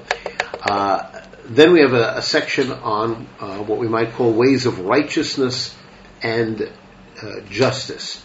Uh, 0.61 1.21
then 1.45 1.71
we 1.71 1.81
have 1.81 1.93
a, 1.93 2.17
a 2.17 2.21
section 2.21 2.71
on 2.71 3.25
what 3.67 3.79
we 3.79 3.87
might 3.87 4.13
call 4.13 4.33
ways 4.33 4.65
of 4.65 4.79
righteousness 4.79 5.75
and 6.21 6.69
justice. 7.49 8.23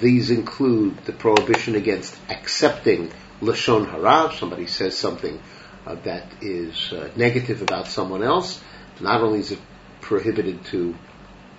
these 0.00 0.30
include 0.30 0.96
the 1.04 1.12
prohibition 1.12 1.74
against 1.74 2.16
accepting 2.28 3.10
lashon 3.40 3.88
hara. 3.90 4.32
Somebody 4.34 4.66
says 4.66 4.96
something 4.96 5.40
uh, 5.86 5.94
that 6.02 6.26
is 6.40 6.92
uh, 6.92 7.10
negative 7.16 7.62
about 7.62 7.86
someone 7.86 8.22
else. 8.22 8.60
Not 9.00 9.20
only 9.20 9.40
is 9.40 9.52
it 9.52 9.60
prohibited 10.00 10.64
to 10.66 10.96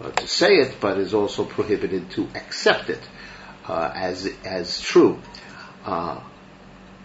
uh, 0.01 0.11
to 0.11 0.27
say 0.27 0.57
it, 0.57 0.77
but 0.79 0.97
is 0.97 1.13
also 1.13 1.45
prohibited 1.45 2.09
to 2.11 2.27
accept 2.35 2.89
it 2.89 3.01
uh, 3.67 3.91
as 3.93 4.29
as 4.43 4.79
true. 4.79 5.19
Uh, 5.85 6.19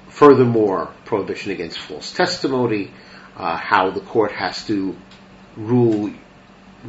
furthermore, 0.08 0.92
prohibition 1.04 1.52
against 1.52 1.78
false 1.78 2.12
testimony, 2.12 2.90
uh, 3.36 3.56
how 3.56 3.90
the 3.90 4.00
court 4.00 4.32
has 4.32 4.66
to 4.66 4.96
rule 5.56 6.12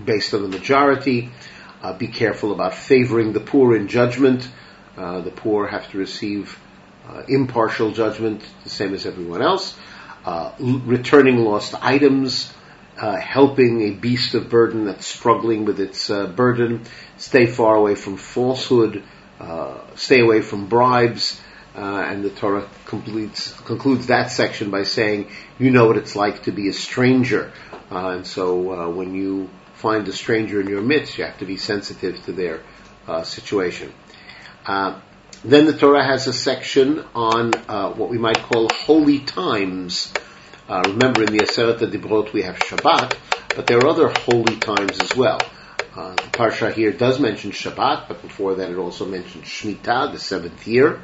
based 0.05 0.33
on 0.33 0.41
the 0.41 0.47
majority. 0.49 1.29
be 1.97 2.07
careful 2.07 2.51
about 2.51 2.73
favoring 2.73 3.33
the 3.33 3.39
poor 3.39 3.75
in 3.75 3.87
judgment. 3.87 4.47
the 4.95 5.33
poor 5.35 5.67
have 5.67 5.89
to 5.91 5.97
receive 5.97 6.57
uh, 7.07 7.23
impartial 7.27 7.91
judgment, 7.91 8.41
the 8.63 8.69
same 8.69 8.93
as 8.93 9.05
everyone 9.05 9.41
else, 9.41 9.75
uh, 10.25 10.51
returning 10.59 11.37
lost 11.37 11.75
items, 11.81 12.51
uh, 12.97 13.15
helping 13.15 13.81
a 13.81 13.91
beast 13.91 14.35
of 14.35 14.49
burden 14.49 14.85
that's 14.85 15.05
struggling 15.05 15.65
with 15.65 15.79
its 15.79 16.09
uh, 16.09 16.27
burden, 16.27 16.83
stay 17.17 17.45
far 17.45 17.75
away 17.75 17.95
from 17.95 18.17
falsehood, 18.17 19.03
uh, 19.39 19.79
stay 19.95 20.19
away 20.19 20.41
from 20.41 20.67
bribes, 20.67 21.41
uh, 21.75 21.79
and 21.79 22.23
the 22.23 22.29
Torah 22.29 22.69
completes, 22.85 23.51
concludes 23.61 24.07
that 24.07 24.31
section 24.31 24.69
by 24.69 24.83
saying, 24.83 25.29
you 25.57 25.71
know 25.71 25.87
what 25.87 25.97
it's 25.97 26.15
like 26.15 26.43
to 26.43 26.51
be 26.51 26.69
a 26.69 26.73
stranger, 26.73 27.51
and 27.89 28.25
so 28.25 28.89
when 28.89 29.13
you 29.13 29.49
find 29.75 30.07
a 30.07 30.13
stranger 30.13 30.61
in 30.61 30.67
your 30.67 30.81
midst, 30.81 31.17
you 31.17 31.23
have 31.25 31.37
to 31.39 31.45
be 31.45 31.57
sensitive 31.57 32.23
to 32.25 32.31
their 32.31 32.61
situation. 33.23 33.91
Then 35.45 35.65
the 35.65 35.73
Torah 35.73 36.05
has 36.05 36.27
a 36.27 36.33
section 36.33 37.03
on 37.13 37.51
uh, 37.67 37.89
what 37.91 38.09
we 38.09 38.17
might 38.17 38.37
call 38.37 38.69
holy 38.69 39.19
times. 39.19 40.13
Uh, 40.67 40.81
remember, 40.85 41.23
in 41.23 41.31
the 41.31 41.39
Aseret 41.39 41.79
Dibrot 41.79 42.31
we 42.31 42.43
have 42.43 42.55
Shabbat, 42.55 43.15
but 43.55 43.67
there 43.67 43.79
are 43.79 43.87
other 43.87 44.07
holy 44.09 44.55
times 44.57 44.99
as 44.99 45.15
well. 45.15 45.39
Uh, 45.95 46.15
the 46.15 46.21
Parsha 46.21 46.73
here 46.73 46.91
does 46.91 47.19
mention 47.19 47.51
Shabbat, 47.51 48.07
but 48.07 48.21
before 48.21 48.55
that 48.55 48.71
it 48.71 48.77
also 48.77 49.05
mentions 49.05 49.45
Shemitah, 49.45 50.11
the 50.11 50.19
seventh 50.19 50.65
year, 50.65 51.01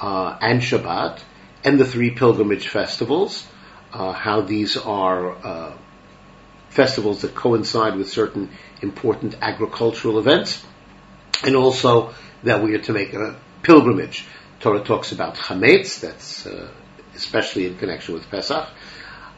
uh, 0.00 0.38
and 0.40 0.60
Shabbat, 0.60 1.20
and 1.64 1.78
the 1.78 1.84
three 1.84 2.10
pilgrimage 2.12 2.68
festivals, 2.68 3.46
uh, 3.92 4.12
how 4.12 4.42
these 4.42 4.76
are 4.76 5.32
uh, 5.44 5.76
festivals 6.70 7.22
that 7.22 7.34
coincide 7.34 7.96
with 7.96 8.08
certain 8.08 8.50
important 8.80 9.36
agricultural 9.42 10.18
events, 10.18 10.64
and 11.44 11.56
also 11.56 12.14
that 12.44 12.62
we 12.62 12.74
are 12.74 12.82
to 12.82 12.92
make 12.92 13.12
a 13.12 13.38
pilgrimage. 13.62 14.24
Torah 14.60 14.84
talks 14.84 15.12
about 15.12 15.34
chametz, 15.34 16.00
that's 16.00 16.46
uh, 16.46 16.70
especially 17.18 17.66
in 17.66 17.76
connection 17.76 18.14
with 18.14 18.30
Pesach. 18.30 18.68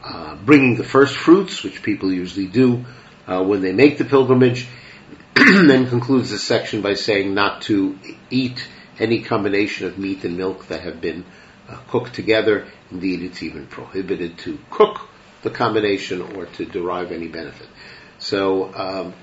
uh, 0.02 0.36
bringing 0.36 0.76
the 0.76 0.84
first 0.84 1.16
fruits, 1.16 1.62
which 1.62 1.82
people 1.82 2.12
usually 2.12 2.46
do 2.46 2.84
uh, 3.26 3.42
when 3.42 3.60
they 3.60 3.72
make 3.72 3.98
the 3.98 4.04
pilgrimage, 4.04 4.66
then 5.34 5.88
concludes 5.88 6.30
this 6.30 6.42
section 6.44 6.80
by 6.80 6.94
saying 6.94 7.34
not 7.34 7.62
to 7.62 7.98
eat 8.30 8.66
any 8.98 9.22
combination 9.22 9.86
of 9.86 9.98
meat 9.98 10.24
and 10.24 10.36
milk 10.36 10.66
that 10.68 10.80
have 10.82 11.00
been 11.00 11.24
uh, 11.68 11.76
cooked 11.88 12.14
together. 12.14 12.66
Indeed, 12.90 13.22
it's 13.22 13.42
even 13.42 13.66
prohibited 13.66 14.38
to 14.38 14.58
cook 14.70 15.08
the 15.42 15.50
combination 15.50 16.20
or 16.20 16.46
to 16.46 16.64
derive 16.64 17.12
any 17.12 17.28
benefit. 17.28 17.68
So 18.18 18.74
um, 18.74 19.14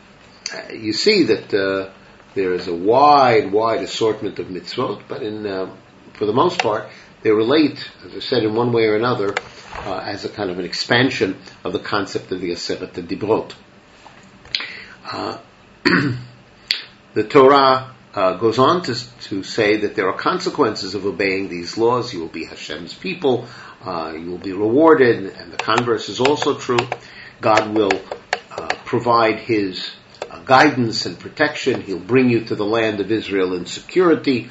you 0.73 0.93
see 0.93 1.23
that 1.23 1.53
uh, 1.53 1.91
there 2.33 2.53
is 2.53 2.67
a 2.67 2.75
wide, 2.75 3.51
wide 3.51 3.81
assortment 3.81 4.39
of 4.39 4.47
mitzvot, 4.47 5.03
but 5.07 5.21
in 5.21 5.45
uh, 5.45 5.75
for 6.13 6.25
the 6.25 6.33
most 6.33 6.59
part, 6.59 6.89
they 7.27 7.33
relate, 7.33 7.91
as 8.05 8.15
I 8.15 8.19
said, 8.19 8.43
in 8.43 8.55
one 8.55 8.71
way 8.71 8.85
or 8.85 8.95
another, 8.95 9.35
uh, 9.79 9.97
as 9.97 10.23
a 10.23 10.29
kind 10.29 10.49
of 10.49 10.59
an 10.59 10.63
expansion 10.63 11.37
of 11.65 11.73
the 11.73 11.79
concept 11.79 12.31
of 12.31 12.39
the 12.39 12.51
Aseret 12.51 12.93
Dibrot. 12.93 13.53
Uh, 15.03 15.37
the 17.13 17.23
Torah 17.25 17.93
uh, 18.13 18.37
goes 18.37 18.59
on 18.59 18.81
to, 18.83 18.95
to 19.23 19.43
say 19.43 19.75
that 19.75 19.93
there 19.95 20.07
are 20.07 20.17
consequences 20.17 20.95
of 20.95 21.05
obeying 21.05 21.49
these 21.49 21.77
laws. 21.77 22.13
You 22.13 22.21
will 22.21 22.29
be 22.29 22.45
Hashem's 22.45 22.93
people. 22.93 23.45
Uh, 23.83 24.13
you 24.17 24.31
will 24.31 24.37
be 24.37 24.53
rewarded, 24.53 25.25
and 25.25 25.51
the 25.51 25.57
converse 25.57 26.07
is 26.07 26.21
also 26.21 26.57
true. 26.57 26.79
God 27.41 27.75
will 27.75 27.91
uh, 28.51 28.73
provide 28.85 29.39
His 29.39 29.91
uh, 30.31 30.39
guidance 30.43 31.05
and 31.05 31.19
protection. 31.19 31.81
He'll 31.81 31.99
bring 31.99 32.29
you 32.29 32.45
to 32.45 32.55
the 32.55 32.65
land 32.65 33.01
of 33.01 33.11
Israel 33.11 33.53
in 33.53 33.65
security. 33.65 34.49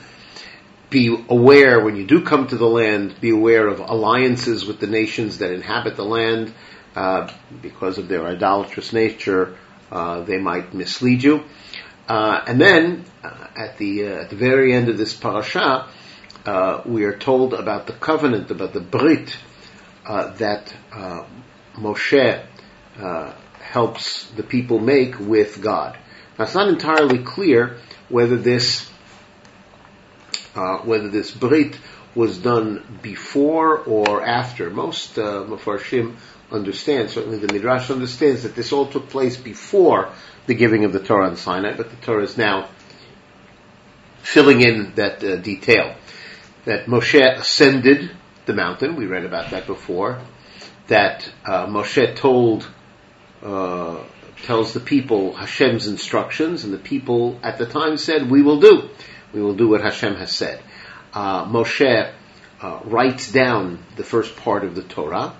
Be 0.96 1.14
aware 1.28 1.84
when 1.84 1.96
you 1.96 2.06
do 2.06 2.22
come 2.22 2.46
to 2.46 2.56
the 2.56 2.66
land. 2.66 3.20
Be 3.20 3.28
aware 3.28 3.68
of 3.68 3.80
alliances 3.80 4.64
with 4.64 4.80
the 4.80 4.86
nations 4.86 5.36
that 5.40 5.50
inhabit 5.52 5.94
the 5.94 6.06
land, 6.06 6.54
uh, 6.94 7.30
because 7.60 7.98
of 7.98 8.08
their 8.08 8.24
idolatrous 8.24 8.94
nature. 8.94 9.58
Uh, 9.92 10.22
they 10.22 10.38
might 10.38 10.72
mislead 10.72 11.22
you. 11.22 11.44
Uh, 12.08 12.42
and 12.46 12.58
then, 12.58 13.04
uh, 13.22 13.46
at 13.54 13.76
the 13.76 14.06
uh, 14.06 14.22
at 14.22 14.30
the 14.30 14.36
very 14.36 14.72
end 14.72 14.88
of 14.88 14.96
this 14.96 15.12
parasha, 15.12 15.86
uh, 16.46 16.80
we 16.86 17.04
are 17.04 17.18
told 17.18 17.52
about 17.52 17.86
the 17.86 17.92
covenant, 17.92 18.50
about 18.50 18.72
the 18.72 18.80
brit 18.80 19.36
that 20.06 20.72
Moshe 21.74 22.42
helps 23.60 24.30
the 24.30 24.42
people 24.42 24.78
make 24.78 25.20
with 25.20 25.60
God. 25.60 25.98
Now, 26.38 26.46
it's 26.46 26.54
not 26.54 26.68
entirely 26.68 27.18
clear 27.18 27.76
whether 28.08 28.38
this 28.38 28.90
whether 30.84 31.08
this 31.08 31.30
brit 31.30 31.78
was 32.14 32.38
done 32.38 32.98
before 33.02 33.78
or 33.78 34.25
after. 34.25 34.70
Most 34.70 35.18
uh, 35.18 35.44
Mefarshim 35.44 36.16
understand, 36.50 37.10
certainly 37.10 37.38
the 37.38 37.52
Midrash 37.52 37.90
understands 37.90 38.42
that 38.44 38.54
this 38.54 38.72
all 38.72 38.86
took 38.86 39.08
place 39.08 39.36
before 39.36 40.10
the 40.46 40.54
giving 40.54 40.84
of 40.84 40.92
the 40.92 41.00
Torah 41.00 41.28
on 41.28 41.36
Sinai, 41.36 41.76
but 41.76 41.90
the 41.90 41.96
Torah 41.96 42.22
is 42.22 42.36
now 42.36 42.68
filling 44.22 44.60
in 44.60 44.94
that 44.94 45.22
uh, 45.22 45.36
detail. 45.36 45.94
That 46.64 46.86
Moshe 46.86 47.38
ascended 47.38 48.10
the 48.46 48.54
mountain, 48.54 48.96
we 48.96 49.06
read 49.06 49.25
about 49.25 49.50
that 49.50 49.66
before, 49.66 50.20
that 50.88 51.30
uh, 51.44 51.66
Moshe 51.66 52.16
told, 52.16 52.68
uh, 53.42 54.02
tells 54.44 54.72
the 54.72 54.80
people 54.80 55.34
Hashem's 55.34 55.86
instructions, 55.86 56.64
and 56.64 56.72
the 56.72 56.78
people 56.78 57.38
at 57.42 57.58
the 57.58 57.66
time 57.66 57.96
said, 57.96 58.30
we 58.30 58.42
will 58.42 58.60
do. 58.60 58.88
We 59.36 59.42
will 59.42 59.54
do 59.54 59.68
what 59.68 59.82
Hashem 59.82 60.14
has 60.14 60.32
said. 60.32 60.62
Uh, 61.12 61.44
Moshe 61.44 62.10
uh, 62.62 62.80
writes 62.86 63.30
down 63.30 63.84
the 63.96 64.02
first 64.02 64.34
part 64.34 64.64
of 64.64 64.74
the 64.74 64.82
Torah, 64.82 65.36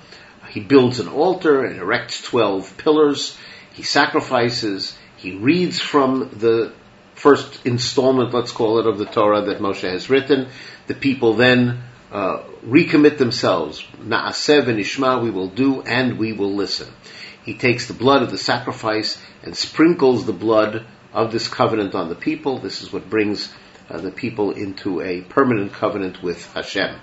he 0.51 0.61
builds 0.61 1.01
an 1.01 1.09
altar 1.09 1.65
and 1.65 1.81
erects 1.81 2.23
12 2.23 2.77
pillars. 2.77 3.37
He 3.73 3.83
sacrifices. 3.83 4.97
He 5.17 5.35
reads 5.35 5.81
from 5.81 6.29
the 6.35 6.75
first 7.15 7.65
installment, 7.65 8.35
let's 8.35 8.53
call 8.53 8.81
it, 8.81 8.87
of 8.87 8.99
the 8.99 9.07
Torah 9.07 9.47
that 9.47 9.61
Moshe 9.61 9.91
has 9.91 10.11
written. 10.11 10.49
The 10.89 10.95
people 10.95 11.33
then 11.33 11.83
uh, 12.13 12.43
recommit 12.67 13.17
themselves. 13.17 13.83
Na'aseh 13.99 14.63
v'Nishma, 14.63 15.23
we 15.23 15.31
will 15.31 15.49
do 15.49 15.81
and 15.81 16.19
we 16.19 16.35
will 16.35 16.55
listen. 16.55 16.89
He 17.45 17.55
takes 17.55 17.89
the 17.89 17.95
blood 17.95 18.23
of 18.23 18.31
the 18.31 18.39
sacrifice 18.39 19.19
and 19.43 19.57
sprinkles 19.57 20.27
the 20.27 20.35
blood 20.35 20.85
of 21.15 21.33
this 21.33 21.49
covenant 21.49 21.95
on 21.95 22.11
the 22.11 22.15
people. 22.15 22.59
This 22.59 22.83
is 22.83 22.93
what 22.93 23.09
brings 23.09 23.51
uh, 23.89 23.99
the 23.99 24.11
people 24.11 24.51
into 24.51 25.01
a 25.01 25.23
permanent 25.23 25.73
covenant 25.73 26.23
with 26.23 26.53
Hashem. 26.53 26.97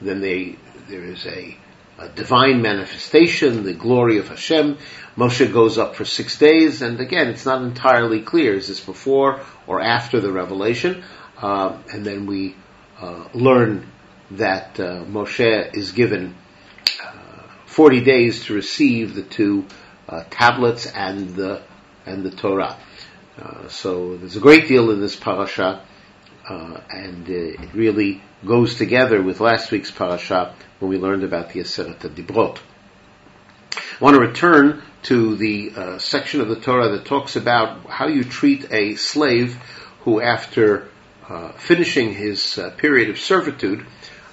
Then 0.00 0.20
they, 0.20 0.56
there 0.88 1.04
is 1.04 1.26
a 1.26 1.56
a 2.00 2.08
divine 2.08 2.62
manifestation, 2.62 3.62
the 3.62 3.74
glory 3.74 4.18
of 4.18 4.28
Hashem. 4.28 4.78
Moshe 5.16 5.52
goes 5.52 5.76
up 5.76 5.96
for 5.96 6.06
six 6.06 6.38
days, 6.38 6.80
and 6.80 6.98
again, 6.98 7.28
it's 7.28 7.44
not 7.44 7.62
entirely 7.62 8.22
clear. 8.22 8.54
Is 8.54 8.68
this 8.68 8.80
before 8.80 9.42
or 9.66 9.82
after 9.82 10.18
the 10.18 10.32
revelation? 10.32 11.04
Uh, 11.36 11.78
and 11.92 12.04
then 12.04 12.24
we 12.24 12.56
uh, 12.98 13.28
learn 13.34 13.86
that 14.30 14.80
uh, 14.80 15.04
Moshe 15.04 15.74
is 15.74 15.92
given 15.92 16.34
uh, 17.04 17.42
40 17.66 18.00
days 18.00 18.44
to 18.46 18.54
receive 18.54 19.14
the 19.14 19.22
two 19.22 19.66
uh, 20.08 20.24
tablets 20.30 20.86
and 20.86 21.34
the 21.36 21.62
and 22.06 22.24
the 22.24 22.30
Torah. 22.30 22.78
Uh, 23.38 23.68
so 23.68 24.16
there's 24.16 24.36
a 24.36 24.40
great 24.40 24.68
deal 24.68 24.90
in 24.90 25.00
this 25.00 25.16
parasha, 25.16 25.84
and 26.50 27.28
it 27.28 27.74
really 27.74 28.22
goes 28.44 28.76
together 28.76 29.22
with 29.22 29.40
last 29.40 29.70
week's 29.70 29.90
parasha 29.90 30.54
when 30.78 30.90
we 30.90 30.98
learned 30.98 31.24
about 31.24 31.52
the 31.52 31.60
Aseret 31.60 31.98
Dibrot. 31.98 32.58
I 33.72 34.04
want 34.04 34.16
to 34.16 34.20
return 34.20 34.82
to 35.02 35.36
the 35.36 35.72
uh, 35.76 35.98
section 35.98 36.40
of 36.40 36.48
the 36.48 36.56
Torah 36.56 36.90
that 36.90 37.04
talks 37.04 37.36
about 37.36 37.86
how 37.86 38.08
you 38.08 38.24
treat 38.24 38.72
a 38.72 38.96
slave 38.96 39.56
who, 40.00 40.20
after 40.20 40.88
uh, 41.28 41.52
finishing 41.52 42.14
his 42.14 42.58
uh, 42.58 42.70
period 42.70 43.10
of 43.10 43.18
servitude, 43.18 43.86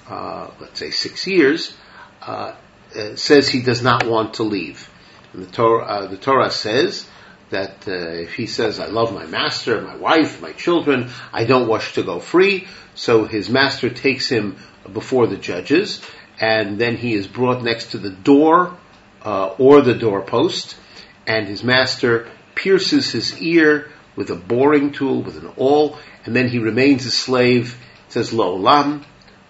uh, 0.08 0.50
let's 0.60 0.78
say 0.78 0.90
six 0.90 1.26
years, 1.26 1.76
uh, 2.22 2.54
uh, 2.96 3.16
says 3.16 3.48
he 3.48 3.62
does 3.62 3.82
not 3.82 4.06
want 4.06 4.34
to 4.34 4.42
leave. 4.42 4.90
And 5.32 5.42
the 5.42 5.50
Torah, 5.50 6.08
the 6.08 6.16
Torah 6.16 6.50
says 6.50 7.07
that 7.50 7.86
if 7.86 8.34
he 8.34 8.46
says, 8.46 8.78
"I 8.80 8.86
love 8.86 9.14
my 9.14 9.26
master, 9.26 9.80
my 9.80 9.96
wife, 9.96 10.42
my 10.42 10.52
children, 10.52 11.10
I 11.32 11.44
don't 11.44 11.68
wish 11.68 11.94
to 11.94 12.02
go 12.02 12.20
free," 12.20 12.66
so 12.94 13.24
his 13.24 13.48
master 13.48 13.90
takes 13.90 14.28
him 14.28 14.56
before 14.92 15.26
the 15.26 15.36
judges, 15.36 16.00
and 16.40 16.78
then 16.78 16.96
he 16.96 17.14
is 17.14 17.26
brought 17.26 17.62
next 17.62 17.92
to 17.92 17.98
the 17.98 18.10
door 18.10 18.76
uh, 19.24 19.48
or 19.58 19.80
the 19.82 19.94
doorpost, 19.94 20.76
and 21.26 21.46
his 21.46 21.62
master 21.62 22.28
pierces 22.54 23.12
his 23.12 23.40
ear 23.40 23.90
with 24.16 24.30
a 24.30 24.36
boring 24.36 24.92
tool, 24.92 25.22
with 25.22 25.36
an 25.36 25.50
awl, 25.56 25.98
and 26.24 26.34
then 26.34 26.48
he 26.48 26.58
remains 26.58 27.06
a 27.06 27.10
slave. 27.10 27.76
It 28.06 28.12
says 28.12 28.32
l'olam 28.32 29.04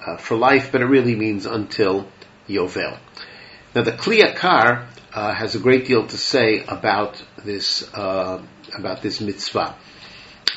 uh, 0.05 0.17
for 0.19 0.37
life, 0.37 0.71
but 0.73 0.83
it 0.83 0.87
really 0.87 1.15
means 1.15 1.47
until 1.47 2.07
yovel. 2.49 2.99
Now 3.75 3.83
the 3.83 3.93
Kli 3.93 4.23
Yakar 4.23 4.87
uh, 5.19 5.35
has 5.35 5.57
a 5.57 5.59
great 5.59 5.85
deal 5.85 6.07
to 6.07 6.17
say 6.17 6.65
about 6.69 7.21
this 7.45 7.83
uh, 7.93 8.41
about 8.77 9.03
this 9.03 9.21
mitzvah, 9.21 9.75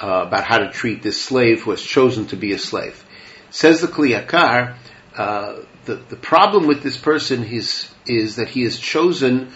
uh, 0.04 0.26
about 0.28 0.44
how 0.44 0.60
to 0.60 0.70
treat 0.70 1.02
this 1.02 1.20
slave 1.20 1.64
who 1.64 1.72
has 1.72 1.82
chosen 1.82 2.28
to 2.28 2.36
be 2.36 2.52
a 2.54 2.60
slave. 2.60 3.04
Says 3.50 3.82
the 3.82 3.88
Kli 3.88 4.10
Yakar, 4.16 4.76
uh, 5.18 5.62
the, 5.86 5.96
the 5.96 6.16
problem 6.16 6.68
with 6.68 6.84
this 6.84 6.98
person 6.98 7.44
is, 7.44 7.90
is 8.06 8.36
that 8.36 8.50
he 8.50 8.64
has 8.64 8.78
chosen 8.78 9.52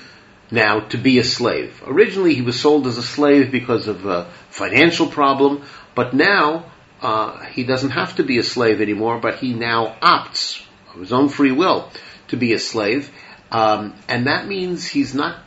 now 0.50 0.80
to 0.94 0.98
be 0.98 1.20
a 1.20 1.24
slave. 1.24 1.84
Originally, 1.86 2.34
he 2.34 2.42
was 2.42 2.60
sold 2.60 2.88
as 2.88 2.98
a 2.98 3.04
slave 3.04 3.52
because 3.52 3.88
of 3.88 4.06
a 4.08 4.26
financial 4.50 5.08
problem, 5.08 5.64
but 5.94 6.14
now 6.16 6.72
uh, 7.02 7.44
he 7.46 7.64
doesn't 7.64 7.92
have 7.92 8.16
to 8.16 8.24
be 8.24 8.40
a 8.40 8.44
slave 8.44 8.82
anymore, 8.82 9.20
but 9.20 9.36
he 9.36 9.54
now 9.54 9.96
opts 10.02 10.66
of 10.94 11.00
his 11.00 11.14
own 11.14 11.30
free 11.30 11.52
will 11.52 11.92
to 12.30 12.38
be 12.38 12.54
a 12.54 12.60
slave, 12.60 13.12
um, 13.52 13.94
and 14.08 14.28
that 14.28 14.48
means 14.48 14.86
he's 14.88 15.14
not 15.14 15.38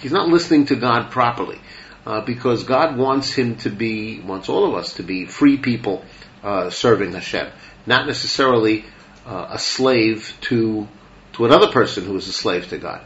he's 0.00 0.12
not 0.12 0.28
listening 0.28 0.66
to 0.66 0.76
God 0.76 1.10
properly, 1.10 1.60
uh, 2.06 2.22
because 2.22 2.64
God 2.64 2.96
wants 2.96 3.32
him 3.32 3.56
to 3.56 3.70
be 3.70 4.20
wants 4.20 4.48
all 4.48 4.66
of 4.66 4.74
us 4.74 4.94
to 4.94 5.02
be 5.02 5.26
free 5.26 5.56
people 5.56 6.04
uh, 6.42 6.70
serving 6.70 7.12
Hashem, 7.12 7.48
not 7.86 8.06
necessarily 8.06 8.84
uh, 9.26 9.48
a 9.50 9.58
slave 9.58 10.34
to 10.42 10.88
to 11.34 11.44
another 11.44 11.68
person 11.68 12.04
who 12.04 12.16
is 12.16 12.28
a 12.28 12.32
slave 12.32 12.68
to 12.68 12.78
God. 12.78 13.02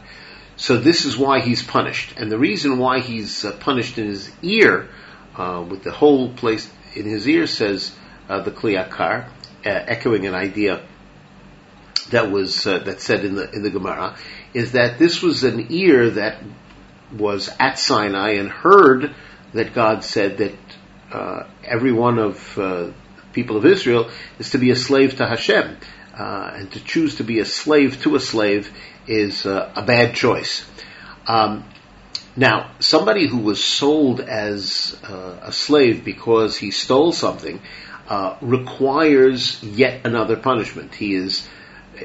So 0.57 0.77
this 0.77 1.05
is 1.05 1.17
why 1.17 1.41
he's 1.41 1.61
punished, 1.61 2.13
and 2.17 2.31
the 2.31 2.39
reason 2.39 2.77
why 2.77 2.99
he's 2.99 3.43
uh, 3.43 3.51
punished 3.57 3.97
in 3.97 4.07
his 4.07 4.31
ear, 4.41 4.87
uh, 5.35 5.65
with 5.67 5.83
the 5.83 5.91
whole 5.91 6.29
place 6.33 6.71
in 6.95 7.05
his 7.05 7.27
ear, 7.27 7.45
says 7.45 7.93
uh, 8.29 8.39
the 8.41 8.51
Kli 8.51 8.81
Yakar, 8.81 9.25
uh, 9.25 9.29
echoing 9.65 10.25
an 10.25 10.33
idea 10.33 10.81
that 12.15 12.31
was 12.31 12.65
uh, 12.65 12.79
that 12.79 13.01
said 13.01 13.23
in 13.25 13.35
the 13.35 13.49
in 13.51 13.61
the 13.61 13.69
Gemara, 13.69 14.17
is 14.53 14.71
that 14.71 14.97
this 14.97 15.21
was 15.21 15.43
an 15.43 15.67
ear 15.69 16.09
that 16.11 16.41
was 17.15 17.49
at 17.59 17.77
Sinai 17.77 18.31
and 18.31 18.49
heard 18.49 19.13
that 19.53 19.73
God 19.73 20.03
said 20.03 20.37
that 20.37 20.55
uh, 21.11 21.43
every 21.63 21.91
one 21.91 22.17
of 22.17 22.55
the 22.55 22.93
people 23.33 23.57
of 23.57 23.65
Israel 23.65 24.09
is 24.39 24.51
to 24.51 24.57
be 24.57 24.71
a 24.71 24.75
slave 24.75 25.17
to 25.17 25.27
Hashem 25.27 25.77
uh, 26.17 26.51
and 26.55 26.71
to 26.71 26.83
choose 26.83 27.15
to 27.15 27.23
be 27.23 27.39
a 27.39 27.45
slave 27.45 28.01
to 28.03 28.15
a 28.15 28.19
slave 28.19 28.71
is 29.07 29.45
uh, 29.45 29.71
a 29.75 29.83
bad 29.83 30.15
choice. 30.15 30.65
Um, 31.27 31.65
now, 32.37 32.71
somebody 32.79 33.27
who 33.27 33.37
was 33.37 33.63
sold 33.63 34.19
as 34.19 34.97
uh, 35.03 35.39
a 35.43 35.51
slave 35.51 36.03
because 36.03 36.57
he 36.57 36.71
stole 36.71 37.11
something 37.11 37.61
uh, 38.07 38.37
requires 38.41 39.63
yet 39.63 40.05
another 40.05 40.35
punishment. 40.35 40.93
He 40.93 41.15
is, 41.15 41.47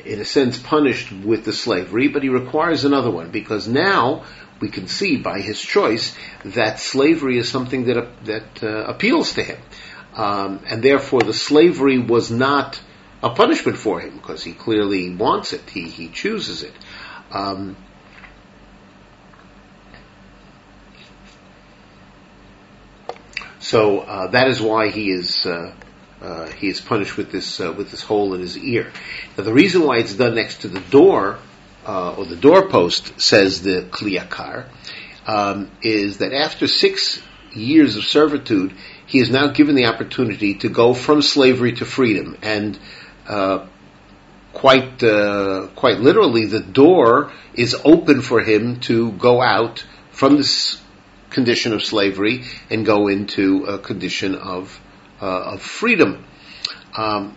in 0.04 0.20
a 0.20 0.24
sense, 0.24 0.58
punished 0.58 1.12
with 1.12 1.44
the 1.44 1.52
slavery, 1.52 2.08
but 2.08 2.22
he 2.22 2.28
requires 2.28 2.84
another 2.84 3.10
one 3.10 3.30
because 3.30 3.68
now 3.68 4.24
we 4.60 4.68
can 4.68 4.88
see 4.88 5.16
by 5.16 5.40
his 5.40 5.60
choice 5.60 6.14
that 6.44 6.78
slavery 6.78 7.38
is 7.38 7.48
something 7.48 7.84
that 7.84 8.24
that 8.24 8.62
uh, 8.62 8.84
appeals 8.84 9.32
to 9.34 9.42
him, 9.42 9.58
um, 10.14 10.60
and 10.66 10.82
therefore 10.82 11.20
the 11.20 11.32
slavery 11.32 11.98
was 11.98 12.30
not 12.30 12.80
a 13.22 13.30
punishment 13.30 13.78
for 13.78 14.00
him 14.00 14.16
because 14.16 14.42
he 14.44 14.52
clearly 14.52 15.14
wants 15.14 15.52
it. 15.52 15.68
He 15.68 15.88
he 15.88 16.08
chooses 16.08 16.62
it. 16.62 16.74
Um, 17.32 17.76
so 23.58 24.00
uh, 24.00 24.26
that 24.28 24.48
is 24.48 24.60
why 24.60 24.88
he 24.88 25.10
is 25.10 25.46
uh, 25.46 25.72
uh, 26.20 26.46
he 26.48 26.68
is 26.68 26.80
punished 26.80 27.16
with 27.16 27.32
this 27.32 27.60
uh, 27.60 27.72
with 27.72 27.90
this 27.90 28.02
hole 28.02 28.34
in 28.34 28.40
his 28.40 28.56
ear. 28.58 28.92
Now 29.36 29.44
the 29.44 29.52
reason 29.52 29.82
why 29.82 29.98
it's 29.98 30.14
done 30.14 30.34
next 30.34 30.62
to 30.62 30.68
the 30.68 30.80
door 30.80 31.38
uh, 31.86 32.14
or 32.14 32.26
the 32.26 32.36
doorpost, 32.36 33.20
says 33.20 33.62
the 33.62 33.82
Kliyakar, 33.82 34.66
um, 35.26 35.70
is 35.82 36.18
that 36.18 36.32
after 36.32 36.66
six 36.66 37.22
years 37.52 37.96
of 37.96 38.04
servitude, 38.04 38.74
he 39.06 39.18
is 39.18 39.30
now 39.30 39.48
given 39.48 39.74
the 39.74 39.86
opportunity 39.86 40.54
to 40.54 40.68
go 40.68 40.94
from 40.94 41.22
slavery 41.22 41.72
to 41.72 41.84
freedom, 41.84 42.36
and 42.42 42.78
uh, 43.26 43.66
quite 44.52 45.02
uh, 45.02 45.68
quite 45.74 46.00
literally, 46.00 46.46
the 46.46 46.60
door 46.60 47.32
is 47.54 47.74
open 47.84 48.20
for 48.20 48.40
him 48.40 48.80
to 48.80 49.12
go 49.12 49.40
out 49.40 49.84
from 50.10 50.36
this 50.36 50.80
condition 51.30 51.72
of 51.72 51.82
slavery 51.82 52.44
and 52.68 52.84
go 52.84 53.08
into 53.08 53.64
a 53.64 53.78
condition 53.78 54.34
of 54.34 54.80
uh, 55.20 55.54
of 55.54 55.62
freedom. 55.62 56.24
Um, 56.96 57.36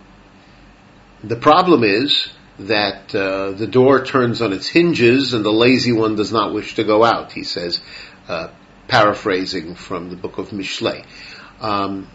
the 1.22 1.36
problem 1.36 1.84
is 1.84 2.28
that 2.58 3.14
uh, 3.14 3.52
the 3.52 3.66
door 3.66 4.04
turns 4.04 4.40
on 4.42 4.52
its 4.52 4.68
hinges 4.68 5.34
and 5.34 5.44
the 5.44 5.52
lazy 5.52 5.92
one 5.92 6.16
does 6.16 6.32
not 6.32 6.52
wish 6.52 6.76
to 6.76 6.84
go 6.84 7.04
out. 7.04 7.32
He 7.32 7.44
says, 7.44 7.80
uh, 8.28 8.48
paraphrasing 8.88 9.74
from 9.74 10.10
the 10.10 10.16
book 10.16 10.38
of 10.38 10.50
Mishlei. 10.50 11.04
Um, 11.60 12.08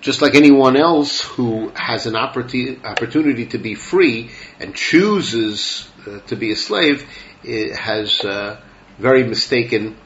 just 0.00 0.20
like 0.20 0.34
anyone 0.34 0.76
else 0.76 1.20
who 1.22 1.70
has 1.74 2.06
an 2.06 2.16
opportunity 2.16 3.46
to 3.46 3.58
be 3.58 3.74
free 3.74 4.30
and 4.60 4.74
chooses 4.74 5.88
uh, 6.06 6.18
to 6.26 6.36
be 6.36 6.52
a 6.52 6.56
slave, 6.56 7.08
it 7.42 7.74
has 7.76 8.20
uh, 8.20 8.60
very 8.98 9.24
mistaken 9.24 9.96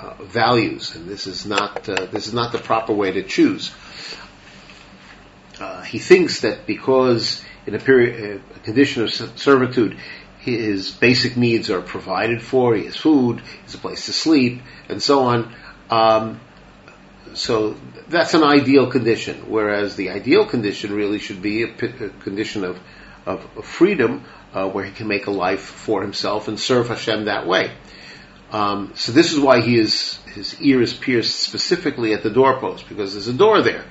uh, 0.00 0.14
values, 0.22 0.94
and 0.94 1.08
this 1.08 1.26
is 1.26 1.46
not 1.46 1.88
uh, 1.88 2.06
this 2.06 2.26
is 2.26 2.34
not 2.34 2.52
the 2.52 2.58
proper 2.58 2.92
way 2.92 3.12
to 3.12 3.22
choose. 3.22 3.72
he 5.86 5.98
thinks 5.98 6.40
that 6.40 6.66
because 6.66 7.42
in 7.66 7.74
a 7.74 7.78
period, 7.78 8.42
a 8.56 8.58
condition 8.60 9.02
of 9.02 9.10
servitude, 9.38 9.98
his 10.40 10.90
basic 10.90 11.36
needs 11.36 11.70
are 11.70 11.82
provided 11.82 12.40
for. 12.42 12.74
He 12.74 12.86
has 12.86 12.96
food, 12.96 13.40
he 13.40 13.62
has 13.62 13.74
a 13.74 13.78
place 13.78 14.06
to 14.06 14.12
sleep, 14.12 14.62
and 14.88 15.02
so 15.02 15.24
on. 15.24 15.54
Um, 15.90 16.40
so 17.34 17.76
that's 18.08 18.34
an 18.34 18.42
ideal 18.42 18.90
condition. 18.90 19.50
Whereas 19.50 19.96
the 19.96 20.10
ideal 20.10 20.46
condition 20.46 20.94
really 20.94 21.18
should 21.18 21.42
be 21.42 21.64
a, 21.64 21.68
a 21.68 22.08
condition 22.24 22.64
of, 22.64 22.80
of, 23.26 23.46
of 23.56 23.64
freedom, 23.66 24.24
uh, 24.54 24.68
where 24.68 24.84
he 24.84 24.92
can 24.92 25.06
make 25.06 25.26
a 25.26 25.30
life 25.30 25.60
for 25.60 26.02
himself 26.02 26.48
and 26.48 26.58
serve 26.58 26.88
Hashem 26.88 27.26
that 27.26 27.46
way. 27.46 27.70
Um, 28.50 28.92
so 28.96 29.12
this 29.12 29.32
is 29.32 29.38
why 29.38 29.60
he 29.60 29.78
is 29.78 30.16
his 30.34 30.60
ear 30.60 30.82
is 30.82 30.92
pierced 30.92 31.38
specifically 31.38 32.14
at 32.14 32.22
the 32.22 32.30
doorpost 32.30 32.88
because 32.88 33.12
there's 33.12 33.28
a 33.28 33.32
door 33.32 33.62
there. 33.62 33.84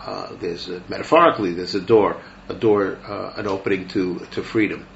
Uh, 0.00 0.34
there's 0.40 0.68
a, 0.68 0.82
metaphorically 0.88 1.52
there's 1.52 1.74
a 1.74 1.80
door 1.80 2.22
a 2.48 2.54
door, 2.54 2.96
uh, 3.06 3.32
an 3.36 3.46
opening 3.46 3.88
to 3.88 4.20
to 4.32 4.42
freedom. 4.42 4.86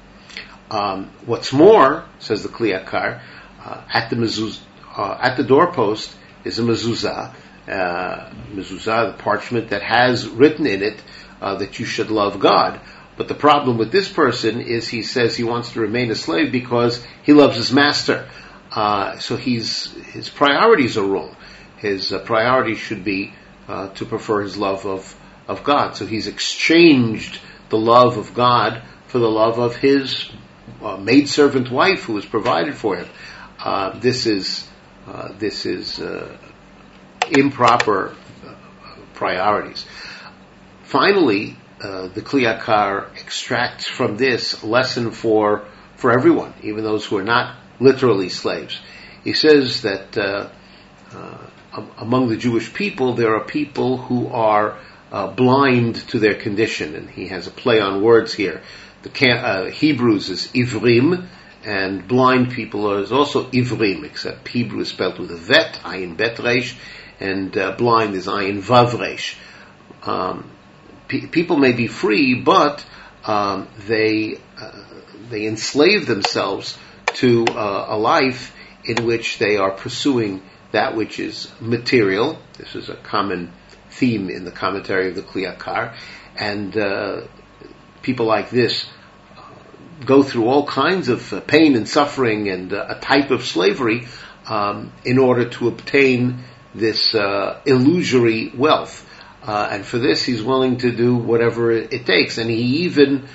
Um, 0.69 1.11
what's 1.25 1.51
more, 1.51 2.05
says 2.19 2.43
the 2.43 2.49
Kliyakar, 2.49 3.21
uh, 3.63 3.81
at 3.91 4.09
the 4.09 4.15
mezuz, 4.15 4.59
uh, 4.95 5.17
at 5.21 5.35
the 5.35 5.43
doorpost 5.43 6.15
is 6.45 6.59
a 6.59 6.61
mezuzah, 6.61 7.33
uh, 7.67 8.29
mezuzah, 8.53 9.11
the 9.11 9.17
parchment 9.21 9.69
that 9.69 9.81
has 9.81 10.27
written 10.27 10.65
in 10.65 10.81
it 10.81 11.01
uh, 11.41 11.55
that 11.55 11.79
you 11.79 11.85
should 11.85 12.09
love 12.09 12.39
God. 12.39 12.79
But 13.17 13.27
the 13.27 13.35
problem 13.35 13.77
with 13.77 13.91
this 13.91 14.09
person 14.09 14.61
is 14.61 14.87
he 14.87 15.03
says 15.03 15.35
he 15.35 15.43
wants 15.43 15.73
to 15.73 15.81
remain 15.81 16.09
a 16.09 16.15
slave 16.15 16.51
because 16.51 17.05
he 17.23 17.33
loves 17.33 17.57
his 17.57 17.71
master. 17.71 18.29
Uh, 18.71 19.19
so 19.19 19.35
he's 19.35 19.91
his 20.13 20.29
priorities 20.29 20.97
are 20.97 21.05
wrong. 21.05 21.35
His 21.77 22.13
uh, 22.13 22.19
priorities 22.19 22.77
should 22.77 23.03
be 23.03 23.33
uh, 23.67 23.89
to 23.89 24.05
prefer 24.05 24.41
his 24.41 24.57
love 24.57 24.85
of 24.85 25.15
of 25.47 25.63
God. 25.63 25.95
So 25.95 26.05
he's 26.05 26.27
exchanged 26.27 27.39
the 27.69 27.77
love 27.77 28.17
of 28.17 28.33
God 28.33 28.83
for 29.07 29.19
the 29.19 29.29
love 29.29 29.59
of 29.59 29.75
his 29.75 30.29
uh, 30.81 30.97
maidservant 30.97 31.69
wife 31.71 32.03
who 32.03 32.13
was 32.13 32.25
provided 32.25 32.75
for 32.75 32.95
him. 32.95 33.07
Uh, 33.59 33.99
this 33.99 34.25
is 34.25 34.67
uh, 35.07 35.33
this 35.37 35.65
is 35.65 35.99
uh, 35.99 36.37
improper 37.29 38.15
uh, 38.45 38.53
priorities. 39.13 39.85
Finally, 40.83 41.57
uh, 41.81 42.07
the 42.07 42.21
Kliyakar 42.21 43.15
extracts 43.19 43.87
from 43.87 44.17
this 44.17 44.63
lesson 44.63 45.11
for 45.11 45.65
for 45.95 46.11
everyone, 46.11 46.53
even 46.63 46.83
those 46.83 47.05
who 47.05 47.17
are 47.17 47.23
not 47.23 47.55
literally 47.81 48.29
slaves. 48.29 48.79
He 49.23 49.33
says 49.33 49.81
that 49.81 50.17
among 51.97 52.29
the 52.29 52.37
Jewish 52.37 52.73
people, 52.73 53.13
there 53.13 53.35
are 53.35 53.43
people 53.43 53.97
who 53.97 54.27
are 54.27 54.77
uh, 55.11 55.27
blind 55.31 55.95
to 56.09 56.19
their 56.19 56.35
condition, 56.35 56.95
and 56.95 57.09
he 57.09 57.27
has 57.27 57.47
a 57.47 57.51
play 57.51 57.79
on 57.79 58.01
words 58.01 58.33
here. 58.33 58.61
The 59.03 59.29
uh, 59.29 59.65
Hebrews 59.69 60.29
is 60.29 60.47
ivrim, 60.47 61.27
and 61.63 62.07
blind 62.07 62.51
people 62.51 62.97
is 62.97 63.11
also 63.11 63.49
ivrim, 63.51 64.03
except 64.03 64.47
Hebrew 64.47 64.81
is 64.81 64.89
spelled 64.89 65.19
with 65.19 65.31
a 65.31 65.37
vet, 65.37 65.81
ayin 65.83 66.17
bet 66.17 66.39
resh, 66.39 66.75
and 67.19 67.55
uh, 67.57 67.75
blind 67.75 68.15
is 68.15 68.27
ayin 68.27 68.61
vav 68.61 68.97
resh. 68.99 69.37
Um, 70.03 70.49
pe- 71.07 71.27
people 71.27 71.57
may 71.57 71.73
be 71.73 71.87
free, 71.87 72.35
but 72.35 72.85
um, 73.25 73.67
they 73.87 74.39
uh, 74.59 74.83
they 75.29 75.45
enslave 75.45 76.07
themselves 76.07 76.77
to 77.21 77.45
uh, 77.45 77.85
a 77.89 77.97
life 77.97 78.55
in 78.83 79.05
which 79.05 79.37
they 79.37 79.55
are 79.55 79.69
pursuing 79.69 80.41
that 80.71 80.95
which 80.95 81.19
is 81.19 81.51
material. 81.61 82.39
This 82.57 82.75
is 82.75 82.89
a 82.89 82.95
common 82.95 83.53
theme 83.91 84.31
in 84.31 84.43
the 84.43 84.51
commentary 84.51 85.09
of 85.09 85.15
the 85.15 85.21
Kliyakar, 85.21 85.95
and 86.35 86.75
uh, 86.75 87.21
people 88.01 88.25
like 88.25 88.49
this 88.49 88.89
uh, 89.37 89.43
go 90.03 90.23
through 90.23 90.47
all 90.47 90.65
kinds 90.65 91.09
of 91.09 91.31
uh, 91.31 91.41
pain 91.41 91.75
and 91.75 91.87
suffering 91.87 92.49
and 92.49 92.73
uh, 92.73 92.87
a 92.89 92.99
type 92.99 93.29
of 93.29 93.45
slavery 93.45 94.07
um, 94.47 94.91
in 95.05 95.19
order 95.19 95.47
to 95.47 95.67
obtain 95.67 96.43
this 96.73 97.13
illusory 97.13 98.51
wealth. 98.55 99.07
And 99.43 99.85
for 99.85 99.99
this, 99.99 100.23
he's 100.23 100.41
willing 100.41 100.77
to 100.77 100.91
do 100.91 101.15
whatever 101.15 101.71
it 101.71 102.05
takes, 102.05 102.39
and 102.39 102.49
he 102.49 102.85
even 102.85 103.27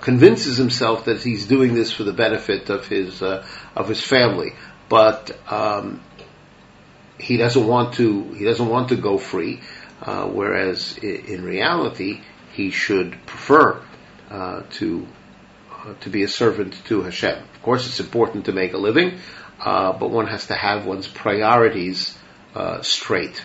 convinces 0.00 0.56
himself 0.56 1.06
that 1.06 1.22
he's 1.22 1.46
doing 1.46 1.74
this 1.74 1.92
for 1.92 2.04
the 2.04 2.12
benefit 2.12 2.70
of 2.70 2.86
his 2.86 3.22
of 3.22 3.88
his 3.88 4.02
family. 4.02 4.52
But 4.88 5.36
um, 5.50 6.02
he 7.18 7.36
doesn't 7.36 7.66
want 7.66 7.94
to. 7.94 8.32
He 8.34 8.44
doesn't 8.44 8.68
want 8.68 8.90
to 8.90 8.96
go 8.96 9.18
free. 9.18 9.60
Uh, 10.02 10.26
whereas 10.26 10.98
in 10.98 11.44
reality, 11.44 12.20
he 12.52 12.70
should 12.70 13.16
prefer 13.26 13.80
uh, 14.30 14.62
to 14.72 15.06
uh, 15.72 15.94
to 16.00 16.10
be 16.10 16.22
a 16.22 16.28
servant 16.28 16.74
to 16.86 17.02
Hashem. 17.02 17.42
Of 17.54 17.62
course, 17.62 17.86
it's 17.86 18.00
important 18.00 18.46
to 18.46 18.52
make 18.52 18.74
a 18.74 18.78
living, 18.78 19.18
uh, 19.60 19.92
but 19.92 20.10
one 20.10 20.26
has 20.26 20.48
to 20.48 20.54
have 20.54 20.84
one's 20.84 21.08
priorities 21.08 22.18
uh, 22.54 22.82
straight, 22.82 23.42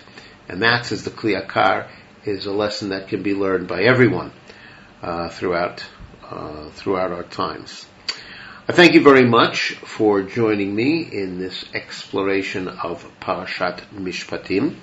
and 0.49 0.61
that, 0.63 0.87
says 0.87 1.03
the 1.05 1.11
Kliyakar, 1.11 1.87
is 2.25 2.45
a 2.45 2.51
lesson 2.51 2.89
that 2.89 3.07
can 3.07 3.23
be 3.23 3.33
learned 3.33 3.67
by 3.67 3.83
everyone 3.83 4.33
throughout 5.31 5.85
Uh, 6.29 6.69
throughout 6.69 7.11
our 7.11 7.23
times. 7.23 7.87
I 8.67 8.71
thank 8.71 8.93
you 8.93 9.01
very 9.01 9.27
much 9.27 9.71
for 9.77 10.21
joining 10.21 10.75
me 10.75 11.01
in 11.01 11.39
this 11.39 11.65
exploration 11.73 12.67
of 12.67 13.03
Parashat 13.19 13.79
Mishpatim. 13.95 14.75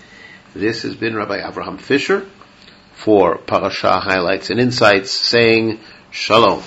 This 0.55 0.83
has 0.83 0.97
been 0.97 1.15
Rabbi 1.15 1.49
Abraham 1.49 1.79
Fischer 1.79 2.27
for 2.95 3.39
Parasha 3.39 4.01
Highlights 4.01 4.51
and 4.51 4.59
Insights 4.59 5.13
saying 5.13 5.79
Shalom. 6.11 6.65